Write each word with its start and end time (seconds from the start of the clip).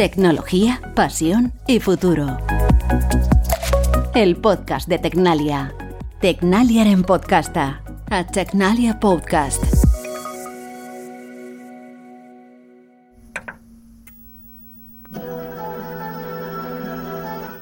Tecnología, 0.00 0.80
pasión 0.96 1.52
y 1.66 1.78
futuro. 1.78 2.38
El 4.14 4.36
podcast 4.36 4.88
de 4.88 4.98
Tecnalia. 4.98 5.74
Tecnalia 6.22 6.90
en 6.90 7.02
podcasta. 7.02 7.82
A 8.08 8.26
Tecnalia 8.26 8.98
Podcast. 8.98 9.62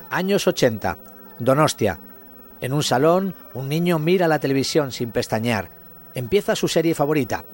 Años 0.08 0.46
80. 0.46 0.96
Donostia. 1.40 1.98
En 2.60 2.72
un 2.72 2.84
salón, 2.84 3.34
un 3.52 3.68
niño 3.68 3.98
mira 3.98 4.28
la 4.28 4.38
televisión 4.38 4.92
sin 4.92 5.10
pestañear. 5.10 5.70
Empieza 6.14 6.54
su 6.54 6.68
serie 6.68 6.94
favorita. 6.94 7.44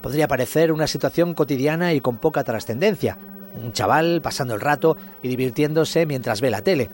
Podría 0.00 0.26
parecer 0.26 0.72
una 0.72 0.86
situación 0.86 1.34
cotidiana 1.34 1.92
y 1.92 2.00
con 2.00 2.16
poca 2.16 2.42
trascendencia. 2.44 3.18
Un 3.54 3.72
chaval 3.72 4.20
pasando 4.22 4.54
el 4.54 4.60
rato 4.60 4.96
y 5.22 5.28
divirtiéndose 5.28 6.06
mientras 6.06 6.40
ve 6.40 6.50
la 6.50 6.62
tele. 6.62 6.90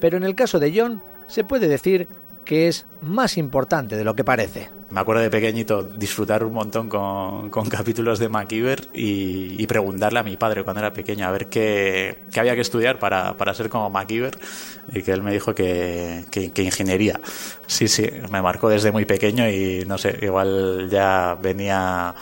Pero 0.00 0.16
en 0.16 0.24
el 0.24 0.34
caso 0.34 0.58
de 0.58 0.72
John, 0.78 1.02
se 1.26 1.44
puede 1.44 1.68
decir 1.68 2.08
que 2.46 2.68
es 2.68 2.86
más 3.02 3.36
importante 3.36 3.96
de 3.96 4.04
lo 4.04 4.14
que 4.14 4.24
parece. 4.24 4.70
Me 4.88 5.00
acuerdo 5.00 5.20
de 5.20 5.30
pequeñito 5.30 5.82
disfrutar 5.82 6.44
un 6.44 6.52
montón 6.52 6.88
con, 6.88 7.50
capítulos 7.68 8.18
de 8.18 8.28
MacGyver 8.28 8.88
y, 8.94 9.66
preguntarle 9.66 10.20
a 10.20 10.22
mi 10.22 10.36
padre 10.36 10.62
cuando 10.62 10.80
era 10.80 10.92
pequeño 10.92 11.26
a 11.26 11.30
ver 11.32 11.48
qué, 11.48 12.18
había 12.36 12.54
que 12.54 12.60
estudiar 12.60 13.00
para, 13.00 13.34
ser 13.52 13.68
como 13.68 13.90
MacGyver 13.90 14.38
y 14.92 15.02
que 15.02 15.12
él 15.12 15.22
me 15.22 15.32
dijo 15.32 15.54
que, 15.54 16.24
que, 16.30 16.62
ingeniería. 16.62 17.20
Sí, 17.66 17.88
sí, 17.88 18.08
me 18.30 18.40
marcó 18.40 18.68
desde 18.68 18.92
muy 18.92 19.04
pequeño 19.04 19.48
y 19.50 19.84
no 19.86 19.98
sé, 19.98 20.16
igual 20.22 20.88
ya 20.88 21.36
venía 21.42 22.14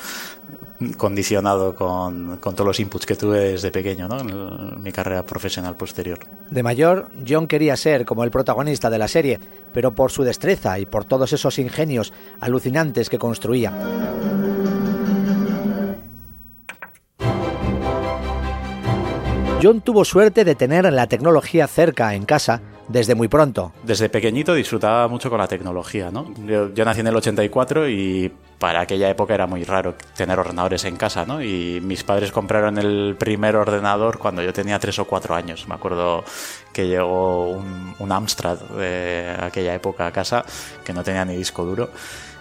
condicionado 0.92 1.74
con, 1.74 2.38
todos 2.40 2.66
los 2.66 2.80
inputs 2.80 3.06
que 3.06 3.16
tuve 3.16 3.52
desde 3.52 3.70
pequeño 3.70 4.08
¿no? 4.08 4.20
en, 4.20 4.82
mi 4.82 4.92
carrera 4.92 5.24
profesional 5.24 5.76
posterior. 5.76 6.18
De 6.50 6.62
mayor, 6.62 7.10
John 7.26 7.46
quería 7.46 7.76
ser 7.76 8.04
como 8.04 8.24
el 8.24 8.30
protagonista 8.30 8.90
de 8.90 8.98
la 8.98 9.08
serie, 9.08 9.40
pero 9.72 9.94
por 9.94 10.10
su 10.10 10.22
destreza 10.22 10.78
y 10.78 10.86
por 10.86 11.04
todos 11.04 11.32
esos 11.32 11.58
ingenios 11.58 12.12
alucinantes 12.40 13.08
que 13.08 13.18
construía. 13.18 13.72
John 19.62 19.80
tuvo 19.80 20.04
suerte 20.04 20.44
de 20.44 20.54
tener 20.54 20.92
la 20.92 21.06
tecnología 21.06 21.66
cerca 21.66 22.14
en 22.14 22.26
casa 22.26 22.60
desde 22.88 23.14
muy 23.14 23.28
pronto. 23.28 23.72
Desde 23.82 24.08
pequeñito 24.08 24.54
disfrutaba 24.54 25.08
mucho 25.08 25.30
con 25.30 25.38
la 25.38 25.48
tecnología, 25.48 26.10
¿no? 26.10 26.32
Yo, 26.46 26.84
nací 26.84 27.00
en 27.00 27.06
el 27.06 27.16
84 27.16 27.88
y 27.88 28.32
para 28.58 28.80
aquella 28.80 29.10
época 29.10 29.34
era 29.34 29.46
muy 29.46 29.64
raro 29.64 29.94
tener 30.16 30.38
ordenadores 30.38 30.84
en 30.84 30.96
casa, 30.96 31.24
¿no? 31.24 31.42
Y 31.42 31.80
mis 31.82 32.04
padres 32.04 32.32
compraron 32.32 32.78
el 32.78 33.16
primer 33.18 33.56
ordenador 33.56 34.18
cuando 34.18 34.42
yo 34.42 34.52
tenía 34.52 34.78
tres 34.78 34.98
o 34.98 35.04
cuatro 35.04 35.34
años. 35.34 35.66
Me 35.68 35.74
acuerdo 35.74 36.24
que 36.72 36.86
llegó 36.86 37.50
un, 37.50 37.94
un 37.98 38.12
Amstrad 38.12 38.58
de 38.58 39.36
aquella 39.40 39.74
época 39.74 40.06
a 40.06 40.12
casa 40.12 40.44
que 40.84 40.92
no 40.92 41.02
tenía 41.02 41.24
ni 41.24 41.36
disco 41.36 41.64
duro 41.64 41.90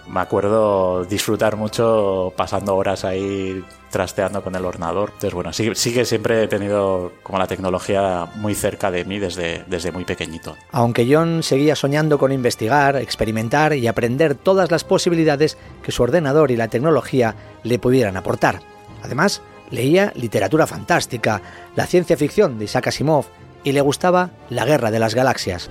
me 0.08 0.20
acuerdo 0.20 1.06
disfrutar 1.06 1.56
mucho 1.56 2.34
pasando 2.36 2.76
horas 2.76 3.06
ahí 3.06 3.64
trasteando 3.90 4.44
con 4.44 4.56
el 4.56 4.66
ordenador. 4.66 5.10
Entonces, 5.10 5.34
bueno, 5.34 5.54
sí, 5.54 5.70
sí, 5.76 5.94
que 5.94 6.04
siempre 6.04 6.44
he 6.44 6.48
tenido 6.48 7.12
como 7.22 7.38
la 7.38 7.46
tecnología 7.48 8.28
muy 8.36 8.56
cerca 8.56 8.90
de 8.90 9.06
mí 9.06 9.20
desde, 9.20 9.64
desde 9.68 9.92
muy 9.92 10.04
pequeñito. 10.04 10.58
Aunque 10.72 11.08
John 11.10 11.44
seguía 11.44 11.76
soñando 11.76 12.18
con 12.18 12.32
investigar, 12.32 12.96
experimentar 12.96 13.74
y 13.76 13.88
aprender 13.88 14.34
todas 14.34 14.72
las 14.72 14.84
posibilidades 14.84 15.58
que 15.84 15.92
su 15.92 16.02
ordenador 16.02 16.50
y 16.50 16.56
la 16.56 16.70
tecnología 16.70 17.36
le 17.62 17.78
pudieran 17.78 18.18
aportar. 18.18 18.62
Además, 19.04 19.42
leía 19.70 20.12
literatura 20.16 20.66
fantástica, 20.66 21.42
la 21.76 21.86
ciencia 21.86 22.18
ficción 22.18 22.58
de 22.58 22.66
Isaac 22.66 22.88
Asimov 22.88 23.26
y 23.64 23.74
le 23.74 23.82
gustaba 23.82 24.32
la 24.50 24.66
guerra 24.66 24.92
de 24.92 25.00
las 25.00 25.14
galaxias. 25.14 25.70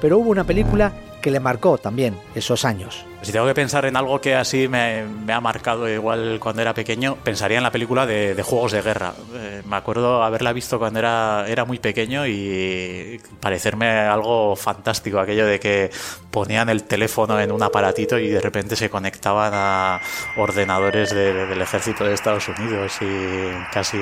Pero 0.00 0.18
hubo 0.18 0.30
una 0.30 0.44
película 0.44 0.92
que 1.20 1.30
le 1.30 1.40
marcó 1.40 1.78
también 1.78 2.16
esos 2.34 2.64
años. 2.64 3.04
Si 3.22 3.32
tengo 3.32 3.46
que 3.46 3.54
pensar 3.54 3.84
en 3.84 3.96
algo 3.96 4.20
que 4.20 4.36
así 4.36 4.68
me, 4.68 5.04
ha 5.32 5.40
marcado 5.40 5.88
igual 5.88 6.38
cuando 6.40 6.62
era 6.62 6.72
pequeño, 6.72 7.16
pensaría 7.16 7.56
en 7.58 7.64
la 7.64 7.72
película 7.72 8.06
de, 8.06 8.40
Juegos 8.42 8.72
de 8.72 8.80
Guerra. 8.80 9.12
Eh, 9.34 9.62
me 9.66 9.76
acuerdo 9.76 10.22
haberla 10.22 10.52
visto 10.52 10.78
cuando 10.78 11.00
era, 11.00 11.44
era 11.48 11.64
muy 11.64 11.78
pequeño 11.78 12.26
y 12.26 13.20
parecerme 13.40 13.88
algo 13.88 14.54
fantástico, 14.54 15.18
aquello 15.18 15.46
de 15.46 15.58
que 15.58 15.90
ponían 16.30 16.68
el 16.68 16.84
teléfono 16.84 17.40
en 17.40 17.50
un 17.50 17.62
aparatito 17.62 18.18
y 18.18 18.28
de 18.28 18.40
repente 18.40 18.76
se 18.76 18.88
conectaban 18.88 19.50
a 19.52 20.00
ordenadores 20.36 21.10
del 21.10 21.60
ejército 21.60 22.04
de 22.04 22.14
Estados 22.14 22.48
Unidos 22.48 22.92
y 23.00 23.72
casi 23.72 23.98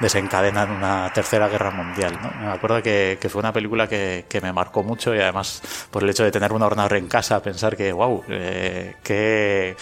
desencadenan 0.00 0.70
una 0.70 1.10
tercera 1.14 1.48
guerra 1.48 1.70
mundial. 1.70 2.18
Me 2.40 2.50
acuerdo 2.50 2.82
que, 2.82 3.18
fue 3.30 3.40
una 3.40 3.52
película 3.52 3.88
que, 3.88 4.26
que, 4.28 4.42
me 4.42 4.52
marcó 4.52 4.82
mucho 4.82 5.14
y 5.14 5.20
además 5.20 5.62
por 5.90 6.02
el 6.02 6.10
hecho 6.10 6.24
de 6.24 6.30
tener 6.30 6.41
un 6.50 6.62
ordenador 6.62 6.96
en 6.96 7.08
casa, 7.08 7.42
pensar 7.42 7.76
que, 7.76 7.92
wow, 7.92 8.22
eh, 8.28 8.96
qué 9.02 9.76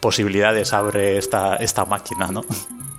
posibilidades 0.00 0.72
abre 0.72 1.18
esta, 1.18 1.56
esta 1.56 1.84
máquina, 1.84 2.28
¿no? 2.28 2.42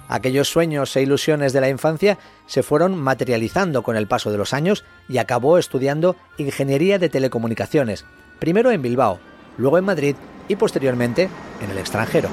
Aquellos 0.07 0.49
sueños 0.49 0.95
e 0.95 1.01
ilusiones 1.01 1.53
de 1.53 1.61
la 1.61 1.69
infancia 1.69 2.17
se 2.45 2.63
fueron 2.63 2.97
materializando 2.97 3.81
con 3.81 3.95
el 3.95 4.07
paso 4.07 4.31
de 4.31 4.37
los 4.37 4.53
años 4.53 4.83
y 5.07 5.17
acabó 5.17 5.57
estudiando 5.57 6.15
ingeniería 6.37 6.99
de 6.99 7.09
telecomunicaciones, 7.09 8.05
primero 8.37 8.71
en 8.71 8.81
Bilbao, 8.81 9.19
luego 9.57 9.77
en 9.77 9.85
Madrid 9.85 10.15
y 10.47 10.57
posteriormente 10.57 11.29
en 11.61 11.71
el 11.71 11.77
extranjero. 11.77 12.29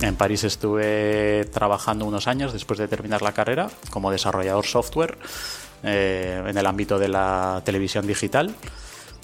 En 0.00 0.14
París 0.14 0.44
estuve 0.44 1.46
trabajando 1.52 2.04
unos 2.04 2.28
años 2.28 2.52
después 2.52 2.78
de 2.78 2.86
terminar 2.86 3.22
la 3.22 3.32
carrera 3.32 3.70
como 3.90 4.10
desarrollador 4.10 4.66
software 4.66 5.16
eh, 5.82 6.42
en 6.46 6.56
el 6.56 6.66
ámbito 6.66 6.98
de 6.98 7.08
la 7.08 7.62
televisión 7.64 8.06
digital. 8.06 8.54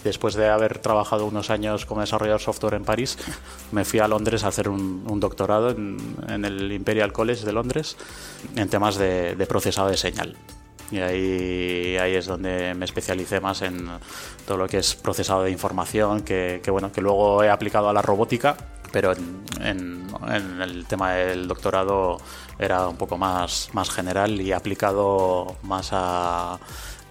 Después 0.03 0.35
de 0.35 0.49
haber 0.49 0.79
trabajado 0.79 1.27
unos 1.27 1.51
años 1.51 1.87
como 1.87 2.01
desarrollador 2.01 2.41
software 2.41 2.75
en 2.75 2.85
París, 2.85 3.19
me 3.71 3.85
fui 3.85 4.01
a 4.01 4.09
Londres 4.09 4.45
a 4.45 4.49
hacer 4.49 4.69
un, 4.69 5.21
doctorado 5.21 5.71
en, 5.71 6.45
el 6.45 6.73
Imperial 6.73 7.13
College 7.13 7.45
de 7.45 7.53
Londres 7.53 7.97
en 8.57 8.69
temas 8.69 8.97
de, 8.97 9.37
procesado 9.49 9.89
de 9.89 9.97
señal. 9.97 10.37
Y 10.91 10.99
ahí, 10.99 11.97
ahí 11.99 12.15
es 12.17 12.27
donde 12.27 12.75
me 12.75 12.85
especialicé 12.85 13.41
más 13.41 13.63
en 13.63 13.89
todo 14.47 14.59
lo 14.59 14.69
que 14.69 14.79
es 14.79 14.95
procesado 14.95 15.45
de 15.45 15.51
información, 15.51 16.23
que, 16.23 16.61
que 16.63 16.71
bueno, 16.71 16.91
que 16.91 17.01
luego 17.01 17.43
he 17.45 17.49
aplicado 17.49 17.89
a 17.89 17.93
la 17.93 18.03
robótica 18.03 18.57
pero 18.93 19.13
en, 19.61 20.07
el 20.61 20.87
tema 20.87 21.13
del 21.13 21.49
doctorado 21.49 22.19
era 22.59 22.87
un 22.87 22.97
poco 22.97 23.19
más, 23.19 23.71
más 23.73 23.91
general 23.91 24.41
y 24.41 24.53
aplicado 24.53 25.57
más 25.63 25.89
a, 25.93 26.59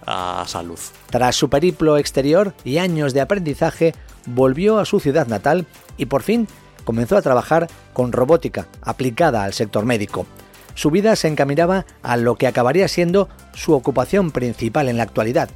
a 0.06 0.44
salud. 0.46 0.78
Tras 1.10 1.36
su 1.36 1.48
periplo 1.50 1.98
exterior 1.98 2.54
y 2.64 2.78
años 2.78 3.12
de 3.12 3.20
aprendizaje, 3.20 3.94
volvió 4.26 4.78
a 4.78 4.84
su 4.84 5.00
ciudad 5.00 5.26
natal 5.26 5.66
y 5.96 6.06
por 6.06 6.22
fin 6.22 6.48
comenzó 6.84 7.16
a 7.16 7.22
trabajar 7.22 7.68
con 7.92 8.12
robótica 8.12 8.66
aplicada 8.82 9.44
al 9.44 9.52
sector 9.52 9.84
médico. 9.84 10.26
Su 10.74 10.90
vida 10.90 11.16
se 11.16 11.28
encaminaba 11.28 11.84
a 12.02 12.16
lo 12.16 12.36
que 12.36 12.46
acabaría 12.46 12.88
siendo 12.88 13.28
su 13.54 13.74
ocupación 13.74 14.30
principal 14.30 14.88
en 14.88 14.96
la 14.96 15.02
actualidad. 15.02 15.50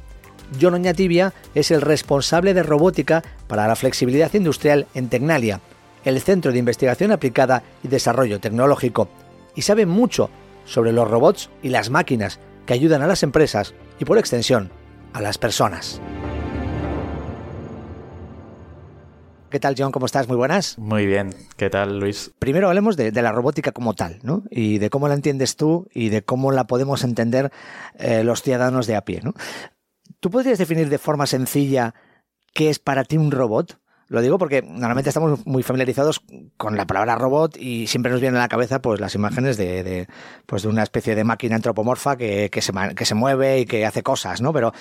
John 0.61 0.75
Oñatibia 0.75 1.33
es 1.55 1.71
el 1.71 1.81
responsable 1.81 2.53
de 2.53 2.63
robótica 2.63 3.23
para 3.47 3.67
la 3.67 3.75
flexibilidad 3.75 4.33
industrial 4.33 4.87
en 4.93 5.09
Tecnalia, 5.09 5.59
el 6.07 6.21
Centro 6.21 6.53
de 6.53 6.59
Investigación 6.59 7.11
Aplicada 7.11 7.63
y 7.83 7.89
Desarrollo 7.89 8.39
Tecnológico, 8.39 9.09
y 9.55 9.63
sabe 9.63 9.85
mucho 9.85 10.29
sobre 10.63 10.93
los 10.93 11.09
robots 11.09 11.49
y 11.61 11.69
las 11.69 11.89
máquinas 11.89 12.39
que 12.65 12.73
ayudan 12.73 13.01
a 13.01 13.07
las 13.07 13.23
empresas 13.23 13.73
y 13.99 14.05
por 14.05 14.17
extensión 14.17 14.71
a 15.11 15.21
las 15.21 15.37
personas. 15.37 16.01
¿Qué 19.49 19.59
tal, 19.59 19.75
John? 19.77 19.91
¿Cómo 19.91 20.05
estás? 20.05 20.27
Muy 20.27 20.37
buenas. 20.37 20.77
Muy 20.77 21.05
bien. 21.05 21.33
¿Qué 21.55 21.69
tal, 21.69 21.99
Luis? 21.99 22.31
Primero 22.39 22.67
hablemos 22.67 22.95
de, 22.97 23.11
la 23.11 23.31
robótica 23.31 23.71
como 23.71 23.93
tal, 23.93 24.19
¿no? 24.23 24.43
Y 24.49 24.77
de 24.77 24.89
cómo 24.89 25.07
la 25.07 25.13
entiendes 25.13 25.55
tú 25.55 25.87
y 25.93 26.09
de 26.09 26.21
cómo 26.21 26.51
la 26.51 26.67
podemos 26.67 27.03
entender 27.03 27.51
eh, 27.97 28.23
los 28.23 28.41
ciudadanos 28.41 28.87
de 28.87 28.95
a 28.95 29.01
pie, 29.01 29.21
¿no? 29.23 29.33
¿Tú 30.19 30.29
podrías 30.29 30.57
definir 30.57 30.89
de 30.89 30.97
forma 30.97 31.27
sencilla 31.27 31.95
qué 32.53 32.69
es 32.69 32.79
para 32.79 33.03
ti 33.03 33.17
un 33.17 33.31
robot? 33.31 33.79
Lo 34.09 34.21
digo 34.21 34.37
porque 34.37 34.61
normalmente 34.61 35.09
estamos 35.09 35.45
muy 35.45 35.63
familiarizados 35.63 36.21
con 36.55 36.77
la 36.77 36.85
palabra 36.85 37.15
robot 37.15 37.57
y 37.57 37.87
siempre 37.87 38.11
nos 38.11 38.21
vienen 38.21 38.37
a 38.37 38.43
la 38.43 38.47
cabeza 38.47 38.81
pues 38.81 39.01
las 39.01 39.15
imágenes 39.15 39.57
de, 39.57 40.07
pues 40.45 40.63
de 40.63 40.69
una 40.69 40.83
especie 40.83 41.15
de 41.15 41.23
máquina 41.23 41.55
antropomorfa 41.55 42.15
que, 42.15 42.49
que, 42.49 42.61
se, 42.61 42.71
que 42.95 43.05
se 43.05 43.15
mueve 43.15 43.59
y 43.59 43.65
que 43.65 43.85
hace 43.85 44.03
cosas, 44.03 44.41
¿no? 44.41 44.53
Pero 44.53 44.71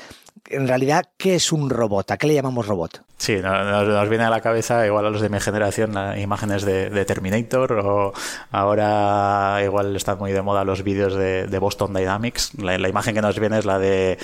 en 0.48 0.68
realidad, 0.68 1.06
¿qué 1.16 1.34
es 1.34 1.52
un 1.52 1.70
robot? 1.70 2.10
¿A 2.10 2.16
qué 2.16 2.26
le 2.26 2.34
llamamos 2.34 2.66
robot? 2.66 3.02
Sí, 3.16 3.36
nos, 3.42 4.08
viene 4.08 4.24
a 4.24 4.30
la 4.30 4.40
cabeza, 4.40 4.86
igual 4.86 5.06
a 5.06 5.10
los 5.10 5.20
de 5.20 5.28
mi 5.28 5.40
generación, 5.40 5.94
imágenes 6.18 6.64
de, 6.64 7.04
Terminator 7.04 7.72
o 7.72 8.12
ahora 8.50 9.60
igual 9.64 9.96
están 9.96 10.18
muy 10.18 10.32
de 10.32 10.42
moda 10.42 10.64
los 10.64 10.82
vídeos 10.82 11.14
de, 11.14 11.58
Boston 11.58 11.94
Dynamics. 11.94 12.52
La, 12.58 12.88
imagen 12.88 13.14
que 13.14 13.22
nos 13.22 13.38
viene 13.38 13.58
es 13.58 13.64
la 13.64 13.78
de 13.78 14.18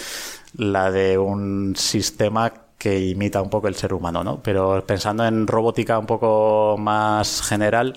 la 0.55 0.91
de 0.91 1.17
un 1.17 1.75
sistema 1.77 2.53
que 2.83 2.99
imita 2.99 3.41
un 3.41 3.49
poco 3.49 3.69
el 3.69 3.77
ser 3.77 3.95
humano, 3.95 4.25
¿no? 4.25 4.43
Pero 4.43 4.85
pensando 4.85 5.25
en 5.25 5.47
robótica 5.47 6.01
un 6.01 6.07
poco 6.07 6.75
más 6.77 7.41
general, 7.43 7.95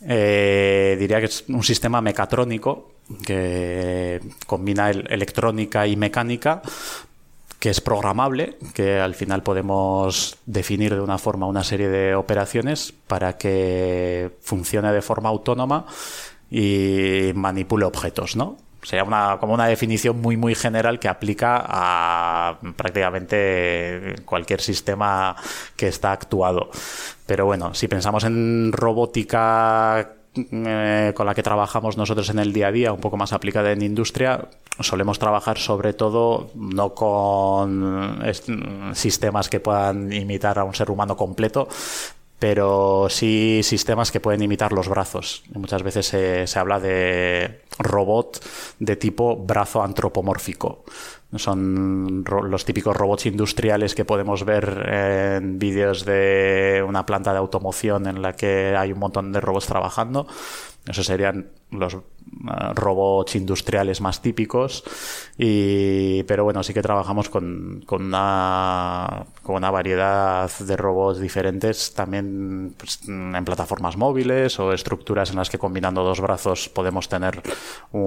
eh, 0.00 0.96
diría 0.98 1.20
que 1.20 1.26
es 1.26 1.44
un 1.48 1.62
sistema 1.62 2.00
mecatrónico 2.00 2.92
que 3.26 4.18
combina 4.46 4.88
electrónica 4.88 5.86
y 5.86 5.96
mecánica, 5.96 6.62
que 7.58 7.68
es 7.68 7.82
programable, 7.82 8.56
que 8.72 8.98
al 8.98 9.14
final 9.14 9.42
podemos 9.42 10.38
definir 10.46 10.94
de 10.94 11.02
una 11.02 11.18
forma 11.18 11.46
una 11.46 11.62
serie 11.62 11.90
de 11.90 12.14
operaciones 12.14 12.94
para 13.08 13.36
que 13.36 14.30
funcione 14.40 14.90
de 14.90 15.02
forma 15.02 15.28
autónoma 15.28 15.84
y 16.50 17.32
manipule 17.34 17.84
objetos, 17.84 18.36
¿no? 18.36 18.56
Sería 18.82 19.04
una, 19.04 19.38
como 19.40 19.54
una 19.54 19.66
definición 19.66 20.20
muy, 20.20 20.36
muy 20.36 20.54
general 20.54 20.98
que 20.98 21.08
aplica 21.08 21.64
a 21.66 22.58
prácticamente 22.76 24.16
cualquier 24.24 24.60
sistema 24.60 25.36
que 25.76 25.88
está 25.88 26.12
actuado. 26.12 26.70
Pero 27.26 27.46
bueno, 27.46 27.74
si 27.74 27.88
pensamos 27.88 28.24
en 28.24 28.72
robótica 28.72 30.14
eh, 30.52 31.12
con 31.14 31.26
la 31.26 31.34
que 31.34 31.42
trabajamos 31.42 31.96
nosotros 31.96 32.30
en 32.30 32.38
el 32.38 32.52
día 32.52 32.68
a 32.68 32.72
día, 32.72 32.92
un 32.92 33.00
poco 33.00 33.16
más 33.16 33.32
aplicada 33.32 33.72
en 33.72 33.82
industria, 33.82 34.48
solemos 34.78 35.18
trabajar 35.18 35.58
sobre 35.58 35.92
todo 35.92 36.50
no 36.54 36.94
con 36.94 38.22
sistemas 38.94 39.48
que 39.48 39.58
puedan 39.58 40.12
imitar 40.12 40.58
a 40.58 40.64
un 40.64 40.74
ser 40.74 40.90
humano 40.90 41.16
completo, 41.16 41.68
pero 42.38 43.08
sí 43.10 43.60
sistemas 43.62 44.12
que 44.12 44.20
pueden 44.20 44.42
imitar 44.42 44.72
los 44.72 44.88
brazos. 44.88 45.42
Muchas 45.54 45.82
veces 45.82 46.06
se, 46.06 46.58
habla 46.58 46.78
de 46.78 47.62
robot 47.78 48.44
de 48.78 48.96
tipo 48.96 49.36
brazo 49.36 49.82
antropomórfico. 49.82 50.84
Son 51.36 52.24
los 52.24 52.64
típicos 52.64 52.96
robots 52.96 53.26
industriales 53.26 53.94
que 53.94 54.06
podemos 54.06 54.44
ver 54.44 54.88
en 54.88 55.58
vídeos 55.58 56.06
de 56.06 56.82
una 56.86 57.04
planta 57.04 57.32
de 57.32 57.38
automoción 57.38 58.06
en 58.06 58.22
la 58.22 58.32
que 58.34 58.74
hay 58.76 58.92
un 58.92 58.98
montón 58.98 59.32
de 59.32 59.40
robots 59.40 59.66
trabajando. 59.66 60.26
Esos 60.88 61.06
serían 61.06 61.48
los 61.70 61.94
eh, 61.94 61.98
robots 62.74 63.36
industriales 63.36 64.00
más 64.00 64.22
típicos. 64.22 64.82
Y, 65.36 66.22
pero 66.24 66.44
bueno, 66.44 66.62
sí 66.62 66.72
que 66.72 66.82
trabajamos 66.82 67.28
con, 67.28 67.82
con, 67.86 68.04
una, 68.06 69.24
con 69.42 69.56
una 69.56 69.70
variedad 69.70 70.50
de 70.58 70.76
robots 70.76 71.20
diferentes 71.20 71.94
también 71.94 72.74
pues, 72.76 73.00
en 73.06 73.44
plataformas 73.44 73.96
móviles 73.96 74.58
o 74.58 74.72
estructuras 74.72 75.30
en 75.30 75.36
las 75.36 75.50
que 75.50 75.58
combinando 75.58 76.02
dos 76.02 76.20
brazos 76.20 76.68
podemos 76.68 77.08
tener 77.08 77.42
un, 77.92 78.00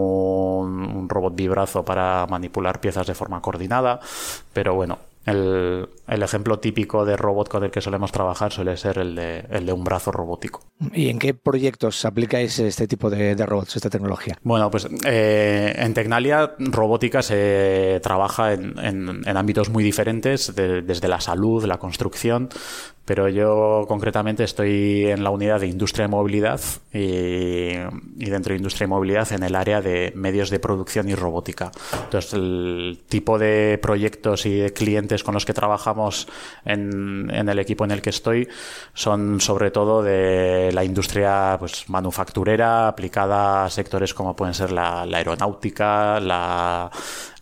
un 0.95 1.09
robot 1.09 1.35
bibrazo 1.35 1.85
para 1.85 2.25
manipular 2.27 2.81
piezas 2.81 3.07
de 3.07 3.13
forma 3.13 3.41
coordinada. 3.41 3.99
Pero 4.53 4.73
bueno, 4.73 4.99
el, 5.25 5.87
ejemplo 6.23 6.59
típico 6.59 7.05
de 7.05 7.15
robot 7.15 7.47
con 7.47 7.63
el 7.63 7.71
que 7.71 7.81
solemos 7.81 8.11
trabajar 8.11 8.51
suele 8.51 8.75
ser 8.77 8.97
el 8.97 9.15
de, 9.15 9.45
el 9.49 9.65
de 9.65 9.73
un 9.73 9.83
brazo 9.83 10.11
robótico. 10.11 10.61
¿Y 10.93 11.09
en 11.09 11.19
qué 11.19 11.33
proyectos 11.33 12.03
aplicáis 12.05 12.59
este 12.59 12.87
tipo 12.87 13.09
de, 13.09 13.35
robots, 13.45 13.75
esta 13.75 13.89
tecnología? 13.89 14.37
Bueno, 14.43 14.69
pues 14.69 14.87
eh, 15.05 15.73
en 15.77 15.93
Tecnalia 15.93 16.55
robótica 16.59 17.21
se 17.21 17.99
trabaja 18.03 18.53
en, 18.53 19.37
ámbitos 19.37 19.69
muy 19.69 19.83
diferentes, 19.83 20.53
desde 20.55 21.07
la 21.07 21.21
salud, 21.21 21.65
la 21.65 21.77
construcción, 21.77 22.49
pero 23.05 23.27
yo 23.27 23.85
concretamente 23.89 24.43
estoy 24.45 25.07
en 25.07 25.23
la 25.23 25.31
unidad 25.31 25.59
de 25.59 25.67
industria 25.67 26.05
y 26.05 26.07
movilidad 26.07 26.61
y, 26.93 27.73
dentro 28.29 28.53
de 28.53 28.57
industria 28.57 28.85
y 28.85 28.87
movilidad 28.87 29.31
en 29.33 29.43
el 29.43 29.55
área 29.55 29.81
de 29.81 30.13
medios 30.15 30.49
de 30.49 30.59
producción 30.59 31.09
y 31.09 31.15
robótica. 31.15 31.71
Entonces, 32.05 32.33
el 32.33 33.01
tipo 33.09 33.37
de 33.37 33.79
proyectos 33.81 34.45
y 34.45 34.55
de 34.55 34.71
clientes 34.71 35.23
con 35.23 35.33
los 35.33 35.45
que 35.45 35.53
trabajamos 35.53 36.00
en, 36.65 37.29
el 37.29 37.59
equipo 37.59 37.85
en 37.85 37.91
el 37.91 38.01
que 38.01 38.09
estoy 38.09 38.47
son 38.93 39.41
sobre 39.41 39.71
todo 39.71 40.01
de 40.03 40.71
la 40.73 40.83
industria 40.83 41.57
pues, 41.59 41.89
manufacturera 41.89 42.87
aplicada 42.87 43.65
a 43.65 43.69
sectores 43.69 44.13
como 44.13 44.35
pueden 44.35 44.53
ser 44.53 44.71
la 44.71 45.01
aeronáutica, 45.03 46.19
la, 46.19 46.89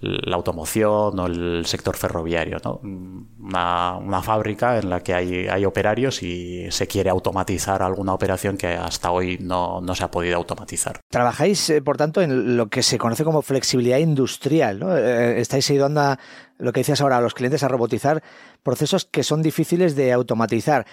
la 0.02 0.36
automoción 0.36 1.20
o 1.20 1.26
el 1.26 1.66
sector 1.66 1.96
ferroviario. 1.96 2.58
¿no? 2.64 2.80
Una, 2.84 4.22
fábrica 4.22 4.78
en 4.78 4.90
la 4.90 5.02
que 5.02 5.14
hay, 5.14 5.48
hay, 5.48 5.66
operarios 5.66 6.22
y 6.24 6.70
se 6.72 6.88
quiere 6.88 7.10
automatizar 7.10 7.82
alguna 7.82 8.14
operación 8.14 8.58
que 8.58 8.68
hasta 8.68 9.12
hoy 9.12 9.38
no, 9.42 9.82
no 9.82 9.96
se 9.96 10.04
ha 10.04 10.12
podido 10.12 10.38
automatizar. 10.38 11.00
Trabajáis, 11.10 11.70
eh, 11.70 11.82
por 11.82 11.98
tanto, 11.98 12.22
en 12.22 12.58
lo 12.58 12.68
que 12.68 12.84
se 12.84 12.98
conoce 12.98 13.24
como 13.24 13.42
flexibilidad 13.42 13.98
industrial. 13.98 14.80
¿no? 14.80 14.96
Eh, 14.96 15.40
estáis 15.40 15.70
ayudando 15.72 16.02
a 16.02 16.20
lo 16.58 16.74
que 16.74 16.82
decías 16.82 17.02
ahora, 17.02 17.18
a 17.18 17.22
los 17.22 17.34
clientes 17.34 17.64
a 17.64 17.70
robotizar 17.70 18.22
procesos 18.64 19.06
que 19.06 19.24
son 19.24 19.42
difíciles 19.42 19.96
de 19.96 20.12
automatizar. 20.12 20.86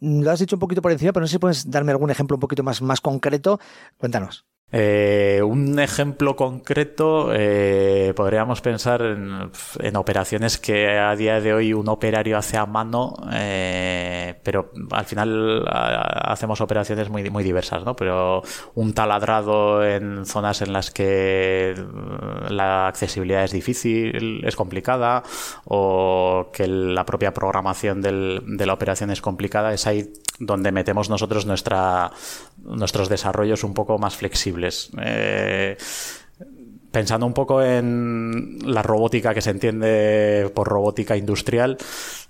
lo 0.00 0.30
has 0.30 0.38
dicho 0.40 0.56
un 0.56 0.60
poquito 0.60 0.82
por 0.82 0.92
encima, 0.92 1.12
pero 1.12 1.22
no 1.22 1.26
sé 1.26 1.32
si 1.32 1.38
puedes 1.38 1.70
darme 1.70 1.92
algún 1.92 2.10
ejemplo 2.10 2.36
un 2.36 2.40
poquito 2.40 2.62
más, 2.62 2.82
más 2.82 3.00
concreto. 3.00 3.60
Cuéntanos. 3.96 4.46
Eh, 4.70 5.40
un 5.42 5.78
ejemplo 5.78 6.36
concreto, 6.36 7.30
eh, 7.32 8.12
podríamos 8.14 8.60
pensar 8.60 9.00
en, 9.00 9.96
operaciones 9.96 10.58
que 10.58 10.98
a 10.98 11.16
día 11.16 11.40
de 11.40 11.54
hoy 11.54 11.72
un 11.72 11.88
operario 11.88 12.36
hace 12.36 12.58
a 12.58 12.66
mano, 12.66 13.14
eh, 13.32 14.34
pero 14.42 14.70
al 14.90 15.06
final 15.06 15.64
hacemos 15.66 16.60
operaciones 16.60 17.08
muy, 17.08 17.30
muy 17.30 17.42
diversas, 17.44 17.82
¿no? 17.84 17.96
Pero 17.96 18.42
un 18.74 18.92
taladrado 18.92 19.82
en 19.82 20.26
zonas 20.26 20.60
en 20.60 20.74
las 20.74 20.90
que 20.90 21.74
la 22.50 22.88
accesibilidad 22.88 23.44
es 23.44 23.52
difícil, 23.52 24.44
es 24.44 24.54
complicada, 24.54 25.22
o 25.64 26.50
que 26.52 26.66
la 26.68 27.06
propia 27.06 27.32
programación 27.32 28.02
de 28.02 28.66
la 28.66 28.72
operación 28.74 29.10
es 29.10 29.22
complicada, 29.22 29.72
es 29.72 29.86
ahí 29.86 30.12
donde 30.38 30.72
metemos 30.72 31.10
nosotros 31.10 31.46
nuestra, 31.46 32.10
nuestros 32.58 33.08
desarrollos 33.08 33.64
un 33.64 33.74
poco 33.74 33.98
más 33.98 34.16
flexibles. 34.16 34.90
Eh, 35.00 35.76
pensando 36.90 37.26
un 37.26 37.34
poco 37.34 37.62
en 37.62 38.58
la 38.64 38.82
robótica 38.82 39.34
que 39.34 39.42
se 39.42 39.50
entiende 39.50 40.50
por 40.54 40.68
robótica 40.68 41.16
industrial, 41.16 41.76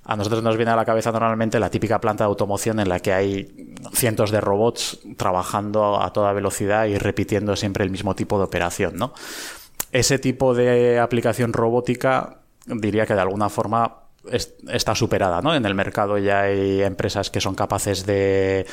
a 0.05 0.17
nosotros 0.17 0.43
nos 0.43 0.57
viene 0.57 0.73
a 0.73 0.77
la 0.77 0.85
cabeza 0.85 1.13
normalmente 1.13 1.61
la 1.61 1.71
típica 1.71 2.01
planta 2.01 2.25
de 2.25 2.29
automoción 2.29 2.81
en 2.81 2.89
la 2.89 3.01
que 3.01 3.13
hay 3.13 3.75
cientos 3.93 4.31
de 4.31 4.41
robots 4.41 5.01
trabajando 5.17 6.03
a 6.03 6.13
toda 6.13 6.33
velocidad 6.33 6.87
y 6.87 6.99
repitiendo 6.99 7.55
siempre 7.57 7.85
el 7.85 7.91
mismo 7.91 8.15
tipo 8.15 8.39
de 8.39 8.45
operación, 8.45 8.97
¿no? 8.97 9.13
Ese 9.93 10.19
tipo 10.19 10.55
de 10.55 10.99
aplicación 10.99 11.53
robótica 11.53 12.41
diría 12.67 13.07
que 13.07 13.15
de 13.15 13.21
alguna 13.21 13.49
forma 13.49 14.08
está 14.33 14.95
superada, 14.95 15.41
¿no? 15.41 15.55
En 15.55 15.65
el 15.65 15.75
mercado 15.75 16.19
ya 16.19 16.43
hay 16.43 16.83
empresas 16.83 17.31
que 17.31 17.41
son 17.41 17.55
capaces 17.55 18.07
de 18.07 18.67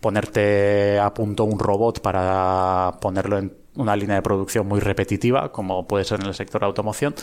ponerte 0.00 0.98
a 0.98 1.12
punto 1.14 1.44
un 1.44 1.58
robot 1.58 2.00
para 2.00 2.98
ponerlo 3.00 3.38
en 3.38 3.52
una 3.78 3.96
línea 3.96 4.16
de 4.16 4.22
producción 4.22 4.66
muy 4.66 4.80
repetitiva, 4.80 5.50
como 5.52 5.86
puede 5.86 6.04
ser 6.04 6.20
en 6.20 6.26
el 6.26 6.34
sector 6.34 6.64
automoción, 6.64 7.14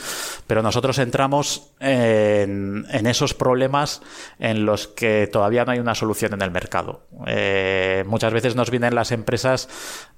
pero 0.47 0.63
nosotros 0.63 0.97
entramos 0.99 1.73
en, 1.79 2.85
esos 3.05 3.33
problemas 3.33 4.01
en 4.39 4.65
los 4.65 4.87
que 4.87 5.27
todavía 5.31 5.65
no 5.65 5.73
hay 5.73 5.79
una 5.79 5.93
solución 5.95 6.33
en 6.33 6.41
el 6.41 6.51
mercado. 6.51 7.01
Eh, 7.27 8.03
muchas 8.07 8.33
veces 8.33 8.55
nos 8.55 8.71
vienen 8.71 8.95
las 8.95 9.11
empresas 9.11 9.69